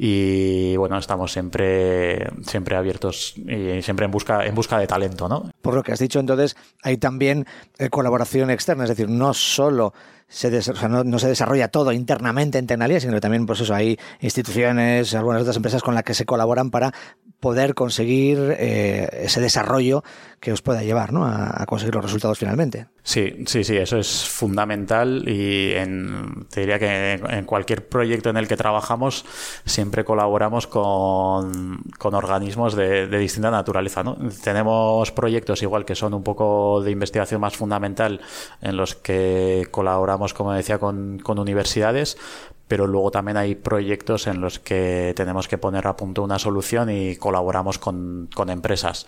Y 0.04 0.76
bueno, 0.78 0.98
estamos 0.98 1.32
siempre, 1.32 2.28
siempre 2.42 2.76
abiertos 2.76 3.36
y 3.38 3.84
siempre 3.84 4.06
en 4.06 4.12
busca, 4.12 4.46
en 4.46 4.56
busca 4.56 4.80
de 4.80 4.88
talento, 4.88 5.30
¿no? 5.30 5.52
Por 5.62 5.76
lo 5.76 5.84
que 5.84 5.92
has 5.92 6.00
dicho, 6.00 6.20
entonces, 6.20 6.56
hay 6.82 6.98
también 6.98 7.46
eh, 7.78 7.90
colaboración 7.90 8.50
externa, 8.50 8.86
es 8.86 8.90
decir, 8.90 9.10
no 9.10 9.36
solo 9.36 9.94
se 10.32 10.50
no, 10.88 11.20
se 11.20 11.28
desarrolla 11.28 11.68
todo 11.68 11.92
internamente 11.92 12.58
en 12.58 12.66
Tecnalia, 12.66 13.02
sino 13.02 13.20
también, 13.20 13.46
pues 13.46 13.60
eso, 13.60 13.76
hay 13.76 14.00
instituciones, 14.22 15.14
algunas 15.14 15.42
otras 15.42 15.58
empresas 15.58 15.84
con 15.84 15.94
las 15.94 16.04
que 16.04 16.14
se 16.14 16.26
colaboran 16.26 16.72
para 16.72 16.94
poder 17.42 17.74
conseguir 17.74 18.56
eh, 18.58 19.10
ese 19.24 19.42
desarrollo 19.42 20.04
que 20.42 20.52
os 20.52 20.64
pueda 20.64 20.82
llevar 20.82 21.14
¿no? 21.14 21.24
a, 21.24 21.64
conseguir 21.68 21.94
los 21.94 22.04
resultados 22.04 22.40
finalmente. 22.40 22.88
Sí, 23.04 23.44
sí, 23.46 23.64
sí, 23.64 23.78
eso 23.78 23.98
es 23.98 24.28
fundamental 24.28 25.24
y 25.30 25.72
en, 25.74 26.48
te 26.50 26.62
diría 26.62 26.80
que 26.80 27.14
en 27.14 27.46
cualquier 27.46 27.88
proyecto 27.88 28.32
en 28.32 28.38
el 28.38 28.48
que 28.48 28.58
trabajamos 28.58 29.24
siempre 29.66 30.04
colaboramos 30.04 30.66
con, 30.66 31.84
con 32.00 32.16
organismos 32.16 32.76
de, 32.76 33.06
de, 33.06 33.18
distinta 33.20 33.52
naturaleza. 33.52 34.02
¿no? 34.02 34.18
Tenemos 34.44 35.12
proyectos 35.12 35.62
igual 35.62 35.86
que 35.86 35.94
son 35.94 36.16
un 36.16 36.24
poco 36.24 36.82
de 36.82 36.90
investigación 36.90 37.40
más 37.40 37.56
fundamental 37.56 38.20
en 38.62 38.78
los 38.78 38.96
que 38.96 39.68
colaboramos, 39.70 40.34
como 40.34 40.54
decía, 40.54 40.80
con, 40.80 41.20
con 41.20 41.38
universidades, 41.38 42.18
pero 42.68 42.88
luego 42.88 43.12
también 43.12 43.38
hay 43.38 43.54
proyectos 43.54 44.26
en 44.26 44.42
los 44.42 44.58
que 44.58 45.14
tenemos 45.16 45.48
que 45.48 45.60
poner 45.60 45.86
a 45.86 45.96
punto 45.96 46.24
una 46.24 46.40
solución 46.40 46.90
y 46.90 47.16
colaboramos 47.16 47.78
con, 47.78 48.28
con 48.34 48.50
empresas 48.50 49.06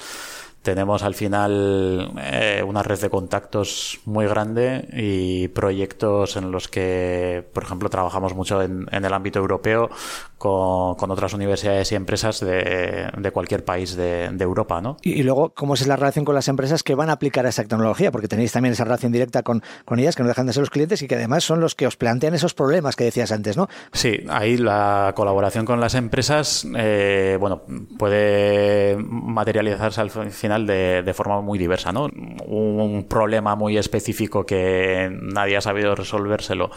tenemos 0.64 1.04
al 1.04 1.14
final 1.14 2.14
eh, 2.20 2.64
una 2.66 2.82
red 2.82 3.00
de 3.00 3.10
contactos 3.10 4.00
muy 4.06 4.26
grande 4.26 4.88
y 4.94 5.50
proyectos 5.50 6.38
en 6.38 6.52
los 6.52 6.70
que, 6.70 7.46
por 7.54 7.64
ejemplo, 7.64 7.90
trabajamos 7.90 8.34
mucho 8.34 8.62
en, 8.62 8.88
el 8.92 9.14
ámbito 9.14 9.40
europeo 9.40 9.90
con, 10.38 11.12
otras 11.12 11.34
universidades 11.34 11.92
y 11.92 11.96
empresas 11.96 12.40
de, 12.40 13.32
cualquier 13.34 13.66
país 13.66 13.96
de, 13.96 14.26
Europa, 14.40 14.82
¿no? 14.82 14.98
Y, 15.02 15.24
luego, 15.24 15.54
¿cómo 15.54 15.74
es 15.74 15.86
la 15.86 15.96
relación 15.96 16.26
con 16.26 16.36
las 16.36 16.48
empresas 16.48 16.84
que 16.84 16.96
van 16.96 17.10
a 17.10 17.14
aplicar 17.14 17.46
esa 17.46 17.64
tecnología? 17.64 18.12
Porque 18.12 18.28
tenéis 18.28 18.52
también 18.52 18.74
esa 18.74 18.84
relación 18.84 19.12
directa 19.12 19.44
con, 19.44 19.64
con 19.86 20.00
ellas, 20.00 20.16
que 20.16 20.24
no 20.24 20.30
dejan 20.30 20.48
de 20.48 20.54
ser 20.54 20.62
los 20.62 20.70
clientes 20.70 21.02
y 21.02 21.08
que 21.08 21.16
además 21.16 21.44
son 21.44 21.60
los 21.60 21.76
que 21.76 21.88
os 21.88 21.96
plantean 21.96 22.34
esos 22.34 22.54
problemas 22.54 22.96
que 22.96 23.04
decías 23.06 23.32
antes, 23.32 23.58
¿no? 23.58 23.68
Sí, 23.92 24.26
ahí 24.30 24.58
la 24.58 25.14
colaboración 25.16 25.66
con 25.66 25.80
las 25.80 25.96
empresas, 25.96 26.66
eh, 26.76 27.38
bueno, 27.40 27.64
puede 27.98 28.98
materializarse 28.98 30.02
al 30.02 30.10
final 30.10 30.53
de, 30.62 31.14
forma 31.14 31.42
muy 31.42 31.60
diversa, 31.60 31.92
¿no? 31.92 32.06
Un, 32.46 33.06
problema 33.10 33.56
muy 33.56 33.78
específico 33.78 34.46
que 34.46 35.10
nadie 35.22 35.58
ha 35.58 35.62
sabido 35.62 35.96
resolvérselo 35.96 36.72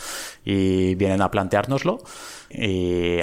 y 0.44 0.94
vienen 0.96 1.22
a 1.22 1.30
planteárnoslo 1.30 1.98
y 2.50 3.18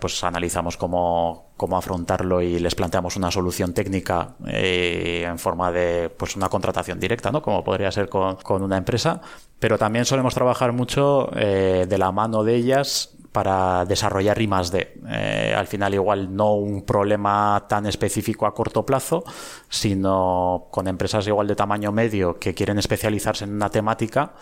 pues 0.00 0.22
analizamos 0.24 0.76
cómo, 0.76 1.52
cómo 1.56 1.76
afrontarlo 1.76 2.42
y 2.42 2.58
les 2.58 2.74
planteamos 2.74 3.16
una 3.16 3.30
solución 3.30 3.72
técnica 3.72 4.34
eh, 4.46 5.24
en 5.26 5.38
forma 5.38 5.70
de 5.72 6.10
pues 6.10 6.36
una 6.36 6.48
contratación 6.48 6.98
directa, 6.98 7.30
¿no? 7.30 7.42
Como 7.42 7.62
podría 7.64 7.90
ser 7.90 8.08
con, 8.08 8.36
con 8.36 8.62
una 8.62 8.76
empresa. 8.76 9.20
Pero 9.58 9.78
también 9.78 10.04
solemos 10.04 10.34
trabajar 10.34 10.72
mucho 10.72 11.30
eh, 11.36 11.86
de 11.88 11.98
la 11.98 12.12
mano 12.12 12.44
de 12.44 12.54
ellas 12.56 13.16
para 13.32 13.84
desarrollar 13.86 14.40
I 14.40 14.46
más 14.46 14.70
D. 14.70 14.94
Eh, 15.08 15.54
al 15.56 15.66
final 15.66 15.94
igual 15.94 16.34
no 16.34 16.52
un 16.52 16.82
problema 16.82 17.64
tan 17.68 17.86
específico 17.86 18.46
a 18.46 18.54
corto 18.54 18.84
plazo, 18.84 19.24
sino 19.68 20.68
con 20.70 20.86
empresas 20.86 21.26
igual 21.26 21.46
de 21.46 21.56
tamaño 21.56 21.92
medio 21.92 22.38
que 22.38 22.54
quieren 22.54 22.78
especializarse 22.78 23.44
en 23.44 23.54
una 23.54 23.70
temática 23.70 24.34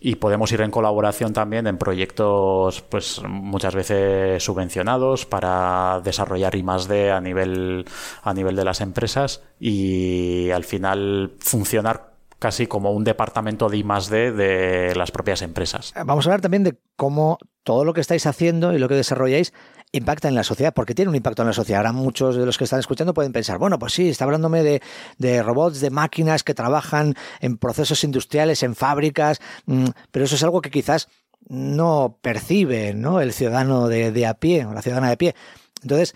y 0.00 0.16
podemos 0.16 0.52
ir 0.52 0.60
en 0.60 0.70
colaboración 0.70 1.32
también 1.32 1.66
en 1.66 1.78
proyectos 1.78 2.82
pues 2.82 3.22
muchas 3.26 3.74
veces 3.74 4.42
subvencionados 4.42 5.24
para 5.24 6.00
desarrollar 6.04 6.54
I 6.56 6.62
más 6.62 6.88
D 6.88 7.10
a 7.10 7.20
nivel 7.20 7.86
a 8.22 8.34
nivel 8.34 8.54
de 8.54 8.64
las 8.64 8.82
empresas 8.82 9.42
y 9.58 10.50
al 10.50 10.64
final 10.64 11.32
funcionar 11.38 12.13
casi 12.38 12.66
como 12.66 12.92
un 12.92 13.04
departamento 13.04 13.68
de 13.68 13.78
I 13.78 13.84
D 14.10 14.32
de 14.32 14.94
las 14.94 15.10
propias 15.10 15.42
empresas. 15.42 15.92
Vamos 16.04 16.26
a 16.26 16.30
hablar 16.30 16.40
también 16.40 16.64
de 16.64 16.78
cómo 16.96 17.38
todo 17.62 17.84
lo 17.84 17.94
que 17.94 18.00
estáis 18.00 18.26
haciendo 18.26 18.72
y 18.72 18.78
lo 18.78 18.88
que 18.88 18.94
desarrolláis 18.94 19.52
impacta 19.92 20.28
en 20.28 20.34
la 20.34 20.42
sociedad, 20.42 20.74
porque 20.74 20.94
tiene 20.94 21.08
un 21.08 21.14
impacto 21.14 21.42
en 21.42 21.48
la 21.48 21.54
sociedad. 21.54 21.78
Ahora 21.78 21.92
muchos 21.92 22.36
de 22.36 22.44
los 22.44 22.58
que 22.58 22.64
están 22.64 22.80
escuchando 22.80 23.14
pueden 23.14 23.32
pensar, 23.32 23.58
bueno, 23.58 23.78
pues 23.78 23.92
sí, 23.92 24.08
está 24.08 24.24
hablándome 24.24 24.62
de, 24.62 24.82
de 25.18 25.42
robots, 25.42 25.80
de 25.80 25.90
máquinas 25.90 26.42
que 26.42 26.52
trabajan 26.52 27.14
en 27.40 27.56
procesos 27.58 28.02
industriales, 28.02 28.62
en 28.64 28.74
fábricas, 28.74 29.40
mm, 29.66 29.86
pero 30.10 30.24
eso 30.24 30.34
es 30.34 30.42
algo 30.42 30.60
que 30.60 30.70
quizás 30.70 31.08
no 31.46 32.18
percibe 32.22 32.92
¿no? 32.94 33.20
el 33.20 33.32
ciudadano 33.32 33.88
de, 33.88 34.26
a 34.26 34.34
pie 34.34 34.66
o 34.66 34.72
la 34.72 34.82
ciudadana 34.82 35.10
de 35.10 35.16
pie. 35.16 35.34
Entonces, 35.82 36.14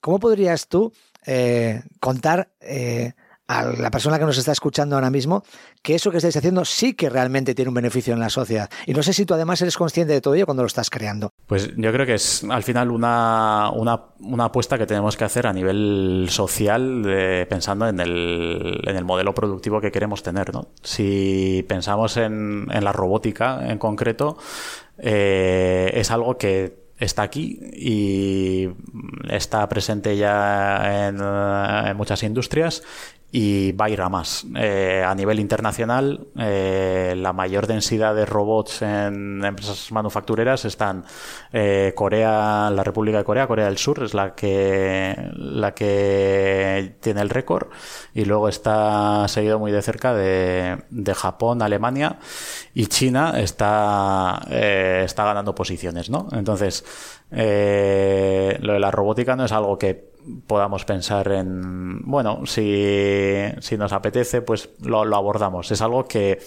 ¿cómo 0.00 0.18
podrías 0.18 0.68
tú 0.68 0.92
eh, 1.26 1.82
contar 2.00 2.52
eh, 2.60 3.12
a 3.48 3.64
la 3.64 3.90
persona 3.90 4.18
que 4.18 4.24
nos 4.24 4.38
está 4.38 4.52
escuchando 4.52 4.94
ahora 4.94 5.10
mismo 5.10 5.42
que 5.82 5.94
eso 5.94 6.10
que 6.10 6.18
estáis 6.18 6.36
haciendo 6.36 6.64
sí 6.64 6.94
que 6.94 7.10
realmente 7.10 7.54
tiene 7.54 7.68
un 7.68 7.74
beneficio 7.74 8.14
en 8.14 8.20
la 8.20 8.30
sociedad. 8.30 8.70
Y 8.86 8.94
no 8.94 9.02
sé 9.02 9.12
si 9.12 9.26
tú 9.26 9.34
además 9.34 9.60
eres 9.62 9.76
consciente 9.76 10.12
de 10.12 10.20
todo 10.20 10.34
ello 10.34 10.46
cuando 10.46 10.62
lo 10.62 10.68
estás 10.68 10.90
creando. 10.90 11.30
Pues 11.46 11.70
yo 11.76 11.92
creo 11.92 12.06
que 12.06 12.14
es 12.14 12.44
al 12.48 12.62
final 12.62 12.90
una, 12.90 13.70
una, 13.70 14.44
apuesta 14.44 14.78
que 14.78 14.86
tenemos 14.86 15.16
que 15.16 15.24
hacer 15.24 15.46
a 15.46 15.52
nivel 15.52 16.26
social 16.30 17.02
pensando 17.48 17.88
en 17.88 18.00
el, 18.00 18.80
en 18.86 18.96
el, 18.96 19.04
modelo 19.04 19.34
productivo 19.34 19.80
que 19.80 19.90
queremos 19.90 20.22
tener. 20.22 20.52
¿no? 20.54 20.68
Si 20.82 21.64
pensamos 21.68 22.16
en, 22.16 22.68
en 22.70 22.84
la 22.84 22.92
robótica 22.92 23.68
en 23.68 23.78
concreto, 23.78 24.38
eh, 24.98 25.90
es 25.94 26.10
algo 26.10 26.38
que 26.38 26.82
está 26.98 27.22
aquí 27.22 27.58
y 27.72 28.68
está 29.28 29.68
presente 29.68 30.16
ya 30.16 31.08
en, 31.08 31.96
muchas 31.96 32.22
industrias 32.22 32.82
y 33.34 33.72
va 33.72 33.86
a 33.86 33.90
ir 33.90 34.02
a 34.02 34.10
más. 34.10 34.44
Eh, 34.56 35.02
a 35.04 35.14
nivel 35.14 35.40
internacional, 35.40 36.28
eh, 36.38 37.14
la 37.16 37.32
mayor 37.32 37.66
densidad 37.66 38.14
de 38.14 38.26
robots 38.26 38.82
en 38.82 39.42
empresas 39.42 39.90
manufactureras 39.90 40.66
están 40.66 41.06
eh, 41.50 41.94
Corea, 41.96 42.70
la 42.70 42.84
República 42.84 43.16
de 43.16 43.24
Corea, 43.24 43.46
Corea 43.46 43.64
del 43.64 43.78
Sur 43.78 44.04
es 44.04 44.12
la 44.12 44.34
que 44.34 45.16
la 45.34 45.72
que 45.72 46.96
tiene 47.00 47.22
el 47.22 47.30
récord 47.30 47.68
y 48.12 48.26
luego 48.26 48.50
está 48.50 49.26
seguido 49.28 49.58
muy 49.58 49.72
de 49.72 49.80
cerca 49.80 50.12
de, 50.12 50.82
de 50.90 51.14
Japón, 51.14 51.62
Alemania 51.62 52.18
y 52.74 52.86
China 52.86 53.40
está 53.40 54.42
está 54.50 55.24
ganando 55.24 55.54
posiciones, 55.54 56.10
¿no? 56.10 56.28
Entonces 56.32 56.84
lo 57.30 57.38
de 57.38 58.78
la 58.78 58.90
robótica 58.90 59.36
no 59.36 59.46
es 59.46 59.52
algo 59.52 59.78
que 59.78 60.11
podamos 60.46 60.84
pensar 60.84 61.30
en, 61.32 62.02
bueno, 62.02 62.46
si, 62.46 63.44
si 63.60 63.76
nos 63.76 63.92
apetece, 63.92 64.42
pues 64.42 64.70
lo, 64.82 65.04
lo 65.04 65.16
abordamos. 65.16 65.70
Es 65.70 65.82
algo 65.82 66.04
que 66.04 66.38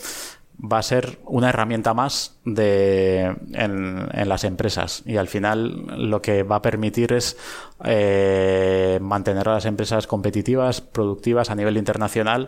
va 0.57 0.79
a 0.79 0.83
ser 0.83 1.19
una 1.25 1.49
herramienta 1.49 1.93
más 1.93 2.39
de, 2.45 3.35
en, 3.53 4.07
en, 4.11 4.29
las 4.29 4.43
empresas 4.43 5.03
y 5.05 5.17
al 5.17 5.27
final 5.27 6.09
lo 6.09 6.21
que 6.21 6.43
va 6.43 6.57
a 6.57 6.61
permitir 6.61 7.13
es 7.13 7.38
eh, 7.83 8.99
mantener 9.01 9.49
a 9.49 9.55
las 9.55 9.65
empresas 9.65 10.07
competitivas, 10.07 10.81
productivas 10.81 11.49
a 11.49 11.55
nivel 11.55 11.77
internacional 11.77 12.47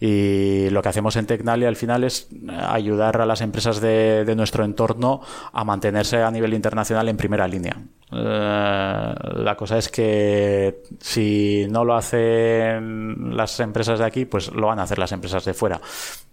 y 0.00 0.68
lo 0.70 0.82
que 0.82 0.88
hacemos 0.88 1.16
en 1.16 1.26
Tecnalia 1.26 1.68
al 1.68 1.76
final 1.76 2.04
es 2.04 2.28
ayudar 2.68 3.20
a 3.20 3.26
las 3.26 3.40
empresas 3.40 3.80
de, 3.80 4.24
de 4.24 4.36
nuestro 4.36 4.64
entorno 4.64 5.20
a 5.52 5.64
mantenerse 5.64 6.22
a 6.22 6.30
nivel 6.30 6.54
internacional 6.54 7.08
en 7.08 7.16
primera 7.16 7.48
línea. 7.48 7.76
Eh, 8.12 9.14
la 9.34 9.56
cosa 9.56 9.78
es 9.78 9.88
que 9.88 10.82
si 11.00 11.66
no 11.68 11.84
lo 11.84 11.96
hacen 11.96 13.36
las 13.36 13.58
empresas 13.60 13.98
de 13.98 14.04
aquí, 14.04 14.24
pues 14.24 14.52
lo 14.52 14.68
van 14.68 14.78
a 14.78 14.82
hacer 14.82 14.98
las 14.98 15.12
empresas 15.12 15.44
de 15.44 15.54
fuera. 15.54 15.80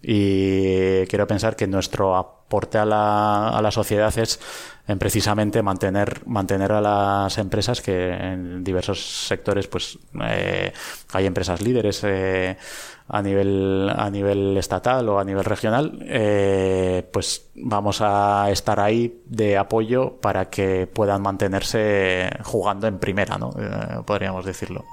Y 0.02 1.04
quiero 1.06 1.26
pensar 1.26 1.56
que 1.56 1.66
nuestro 1.66 2.16
aporte 2.16 2.78
a 2.78 2.84
la, 2.84 3.48
a 3.48 3.62
la 3.62 3.70
sociedad 3.70 4.16
es 4.18 4.38
en 4.86 4.98
precisamente 4.98 5.62
mantener, 5.62 6.26
mantener 6.26 6.72
a 6.72 6.80
las 6.80 7.38
empresas 7.38 7.80
que 7.80 8.10
en 8.10 8.62
diversos 8.62 9.26
sectores 9.26 9.66
pues 9.66 9.98
eh, 10.22 10.72
hay 11.12 11.26
empresas 11.26 11.62
líderes 11.62 12.02
eh, 12.04 12.56
a 13.08 13.22
nivel 13.22 13.90
a 13.94 14.10
nivel 14.10 14.56
estatal 14.56 15.08
o 15.08 15.18
a 15.18 15.24
nivel 15.24 15.44
regional 15.44 15.98
eh, 16.02 17.08
pues 17.12 17.50
vamos 17.54 18.00
a 18.00 18.50
estar 18.50 18.78
ahí 18.80 19.22
de 19.26 19.56
apoyo 19.56 20.16
para 20.20 20.50
que 20.50 20.86
puedan 20.86 21.22
mantenerse 21.22 22.30
jugando 22.42 22.86
en 22.86 22.98
primera 22.98 23.38
no 23.38 23.50
podríamos 24.04 24.44
decirlo 24.44 24.84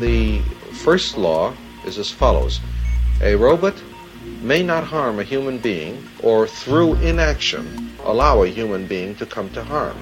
The 0.00 0.40
first 0.72 1.16
law 1.16 1.52
is 1.86 1.98
as 1.98 2.10
follows. 2.10 2.60
Robot 3.20 3.74
may 4.44 4.62
not 4.62 4.84
harm 4.84 5.18
a 5.18 5.24
human 5.24 5.58
being 5.58 5.96
or 6.22 6.46
through 6.46 6.94
inaction 7.02 7.64
allow 8.04 8.42
a 8.44 8.48
human 8.48 8.86
being 8.86 9.14
to 9.14 9.26
come 9.26 9.48
to 9.50 9.64
harm. 9.64 9.96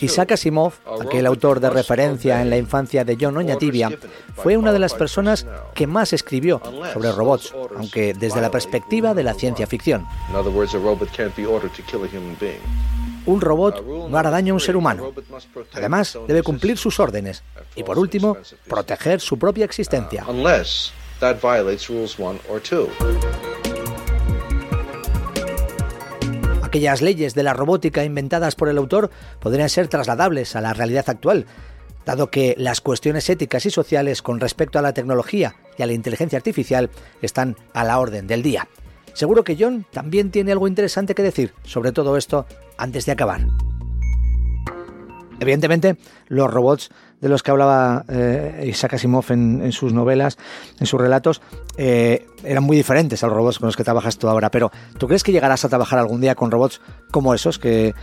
Isaac 0.00 0.32
Asimov, 0.32 0.74
aquel 1.00 1.26
autor 1.26 1.60
de 1.60 1.70
referencia 1.70 2.42
en 2.42 2.50
la 2.50 2.56
infancia 2.56 3.04
de 3.04 3.16
John 3.20 3.36
Oñatibia, 3.36 3.90
fue 4.36 4.56
una 4.56 4.72
de 4.72 4.78
las 4.78 4.94
personas 4.94 5.46
que 5.74 5.86
más 5.86 6.12
escribió 6.12 6.60
sobre 6.92 7.12
robots, 7.12 7.54
aunque 7.76 8.12
desde 8.14 8.40
la 8.40 8.50
perspectiva 8.50 9.14
de 9.14 9.22
la 9.22 9.34
ciencia 9.34 9.66
ficción. 9.66 10.06
Un 13.24 13.40
robot 13.40 13.86
no 14.08 14.18
hará 14.18 14.30
daño 14.30 14.52
a 14.52 14.54
un 14.54 14.60
ser 14.60 14.76
humano. 14.76 15.12
Además, 15.72 16.18
debe 16.26 16.42
cumplir 16.42 16.76
sus 16.76 16.98
órdenes 16.98 17.42
y, 17.76 17.84
por 17.84 17.98
último, 17.98 18.36
proteger 18.68 19.20
su 19.20 19.38
propia 19.38 19.64
existencia. 19.64 20.24
That 21.22 21.40
violates 21.40 21.88
rules 21.88 22.18
1 22.18 22.40
or 22.48 22.60
2. 22.60 22.90
Aquellas 26.62 27.00
leyes 27.00 27.34
de 27.34 27.42
la 27.42 27.54
robótica 27.54 28.04
inventadas 28.04 28.56
por 28.56 28.68
el 28.68 28.76
autor 28.76 29.10
podrían 29.40 29.68
ser 29.68 29.88
trasladables 29.88 30.56
a 30.56 30.60
la 30.60 30.72
realidad 30.72 31.08
actual, 31.08 31.46
dado 32.04 32.30
que 32.30 32.54
las 32.58 32.80
cuestiones 32.80 33.30
éticas 33.30 33.66
y 33.66 33.70
sociales 33.70 34.20
con 34.20 34.40
respecto 34.40 34.78
a 34.78 34.82
la 34.82 34.94
tecnología 34.94 35.54
y 35.78 35.82
a 35.82 35.86
la 35.86 35.92
inteligencia 35.92 36.38
artificial 36.38 36.90
están 37.20 37.56
a 37.72 37.84
la 37.84 38.00
orden 38.00 38.26
del 38.26 38.42
día. 38.42 38.68
Seguro 39.12 39.44
que 39.44 39.56
John 39.58 39.86
también 39.92 40.30
tiene 40.30 40.52
algo 40.52 40.66
interesante 40.66 41.14
que 41.14 41.22
decir 41.22 41.52
sobre 41.62 41.92
todo 41.92 42.16
esto 42.16 42.46
antes 42.78 43.06
de 43.06 43.12
acabar. 43.12 43.46
Evidentemente, 45.38 45.96
los 46.28 46.50
robots 46.50 46.90
de 47.22 47.28
los 47.28 47.42
que 47.42 47.52
hablaba 47.52 48.04
eh, 48.08 48.64
Isaac 48.66 48.94
Asimov 48.94 49.24
en, 49.30 49.72
sus 49.72 49.92
novelas, 49.92 50.36
en 50.80 50.86
sus 50.86 51.00
relatos, 51.00 51.40
eh, 51.78 52.26
eran 52.42 52.64
muy 52.64 52.76
diferentes 52.76 53.22
a 53.22 53.28
los 53.28 53.36
robots 53.36 53.58
con 53.60 53.68
los 53.68 53.76
que 53.76 53.84
trabajas 53.84 54.18
tú 54.18 54.28
ahora. 54.28 54.50
Pero, 54.50 54.72
¿tú 54.98 55.06
crees 55.06 55.22
que 55.22 55.30
llegarás 55.30 55.64
a 55.64 55.68
trabajar 55.68 56.00
algún 56.00 56.20
día 56.20 56.34
con 56.34 56.50
robots 56.50 56.80
como 57.12 57.32
esos, 57.32 57.60
que, 57.60 57.94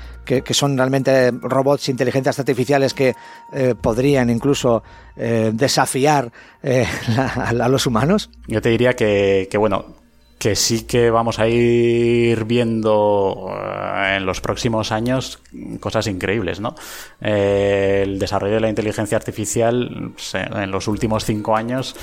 son 0.51 0.77
realmente 0.77 1.31
robots 1.31 1.89
inteligencias 1.89 2.39
artificiales 2.39 2.93
que 2.93 3.13
eh, 3.53 3.75
podrían 3.79 4.29
incluso 4.29 4.81
desafiar 5.15 6.31
a, 6.63 7.49
a, 7.49 7.67
los 7.67 7.85
humanos? 7.85 8.29
Yo 8.47 8.61
te 8.61 8.69
diría 8.69 8.95
que, 8.95 9.49
que 9.51 9.57
bueno, 9.57 9.98
que 10.39 10.55
sí 10.55 10.83
que 10.83 11.11
vamos 11.11 11.37
a 11.37 11.49
ir 11.49 12.45
viendo 12.45 13.51
eh, 13.51 14.15
en 14.15 14.25
los 14.25 14.39
próximos 14.39 14.93
años 14.93 15.41
cosas 15.81 16.07
increíbles, 16.07 16.61
¿no? 16.61 16.75
Eh, 17.19 18.03
el 18.03 18.17
desarrollo 18.19 18.55
de 18.55 18.61
la 18.61 18.69
inteligencia 18.69 19.17
artificial 19.17 20.13
pues, 20.13 20.33
en 20.35 20.71
los 20.71 20.87
últimos 20.87 21.25
cinco 21.25 21.57
años 21.57 21.93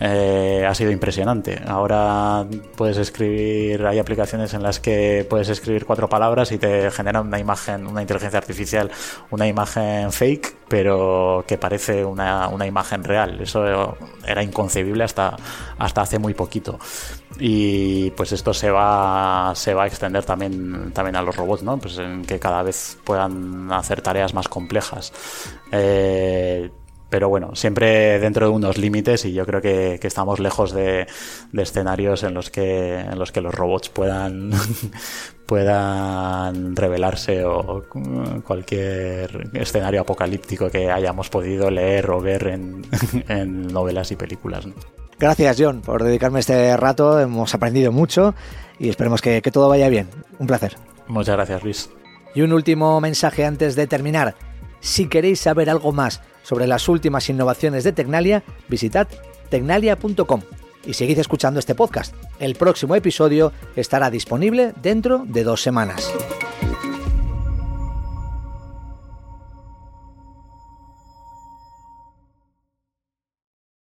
eh, 0.00 0.64
ha 0.66 0.74
sido 0.74 0.90
impresionante. 0.90 1.60
Ahora 1.66 2.46
puedes 2.76 2.96
escribir, 2.96 3.84
hay 3.84 3.98
aplicaciones 3.98 4.54
en 4.54 4.62
las 4.62 4.80
que 4.80 5.26
puedes 5.28 5.50
escribir 5.50 5.84
cuatro 5.84 6.08
palabras 6.08 6.50
y 6.50 6.56
te 6.56 6.90
genera 6.90 7.20
una 7.20 7.38
imagen, 7.38 7.86
una 7.86 8.00
inteligencia 8.00 8.38
artificial, 8.38 8.90
una 9.30 9.46
imagen 9.46 10.10
fake, 10.12 10.61
pero 10.72 11.44
que 11.46 11.58
parece 11.58 12.02
una, 12.02 12.48
una 12.48 12.66
imagen 12.66 13.04
real. 13.04 13.38
Eso 13.42 13.94
era 14.26 14.42
inconcebible 14.42 15.04
hasta, 15.04 15.36
hasta 15.76 16.00
hace 16.00 16.18
muy 16.18 16.32
poquito. 16.32 16.78
Y 17.38 18.10
pues 18.12 18.32
esto 18.32 18.54
se 18.54 18.70
va 18.70 19.52
se 19.54 19.74
va 19.74 19.82
a 19.82 19.86
extender 19.86 20.24
también 20.24 20.92
también 20.94 21.16
a 21.16 21.22
los 21.22 21.36
robots 21.36 21.62
no 21.62 21.76
pues 21.76 21.98
en 21.98 22.24
que 22.24 22.38
cada 22.38 22.62
vez 22.62 22.96
puedan 23.04 23.70
hacer 23.70 24.00
tareas 24.00 24.32
más 24.32 24.48
complejas. 24.48 25.12
Eh, 25.72 26.70
pero 27.12 27.28
bueno, 27.28 27.54
siempre 27.54 28.18
dentro 28.20 28.46
de 28.46 28.52
unos 28.54 28.78
límites 28.78 29.26
y 29.26 29.34
yo 29.34 29.44
creo 29.44 29.60
que, 29.60 30.00
estamos 30.02 30.40
lejos 30.40 30.72
de, 30.72 31.06
escenarios 31.52 32.22
en 32.22 32.32
los 32.32 32.48
que 32.48 33.00
en 33.00 33.18
los 33.18 33.30
que 33.32 33.42
los 33.42 33.54
robots 33.54 33.90
puedan 33.90 34.50
puedan 35.46 36.74
revelarse 36.74 37.44
o 37.44 37.84
cualquier 38.46 39.50
escenario 39.52 40.00
apocalíptico 40.00 40.70
que 40.70 40.90
hayamos 40.90 41.28
podido 41.28 41.70
leer 41.70 42.10
o 42.10 42.18
ver 42.18 42.46
en, 42.46 42.86
en 43.28 43.66
novelas 43.66 44.10
y 44.10 44.16
películas. 44.16 44.64
¿no? 44.64 44.72
Gracias, 45.18 45.58
John, 45.60 45.82
por 45.82 46.02
dedicarme 46.02 46.40
este 46.40 46.74
rato. 46.78 47.20
Hemos 47.20 47.54
aprendido 47.54 47.92
mucho 47.92 48.34
y 48.78 48.88
esperemos 48.88 49.20
que, 49.20 49.42
todo 49.52 49.68
vaya 49.68 49.90
bien. 49.90 50.08
Un 50.38 50.46
placer. 50.46 50.78
Muchas 51.08 51.36
gracias, 51.36 51.62
Luis. 51.62 51.90
Y 52.34 52.40
un 52.40 52.54
último 52.54 52.98
mensaje 53.02 53.44
antes 53.44 53.76
de 53.76 53.86
terminar. 53.86 54.34
Si 54.80 55.08
queréis 55.08 55.40
saber 55.40 55.68
algo 55.68 55.92
más 55.92 56.22
sobre 56.42 56.66
las 56.66 56.88
últimas 56.88 57.28
innovaciones 57.28 57.84
de 57.84 57.92
Tecnalia, 57.92 58.42
visitad 58.68 59.08
tecnalia.com 59.48 60.42
y 60.84 60.94
seguid 60.94 61.18
escuchando 61.18 61.60
este 61.60 61.74
podcast. 61.74 62.14
El 62.38 62.54
próximo 62.54 62.94
episodio 62.96 63.52
estará 63.76 64.10
disponible 64.10 64.72
dentro 64.82 65.24
de 65.26 65.44
dos 65.44 65.62
semanas. 65.62 66.12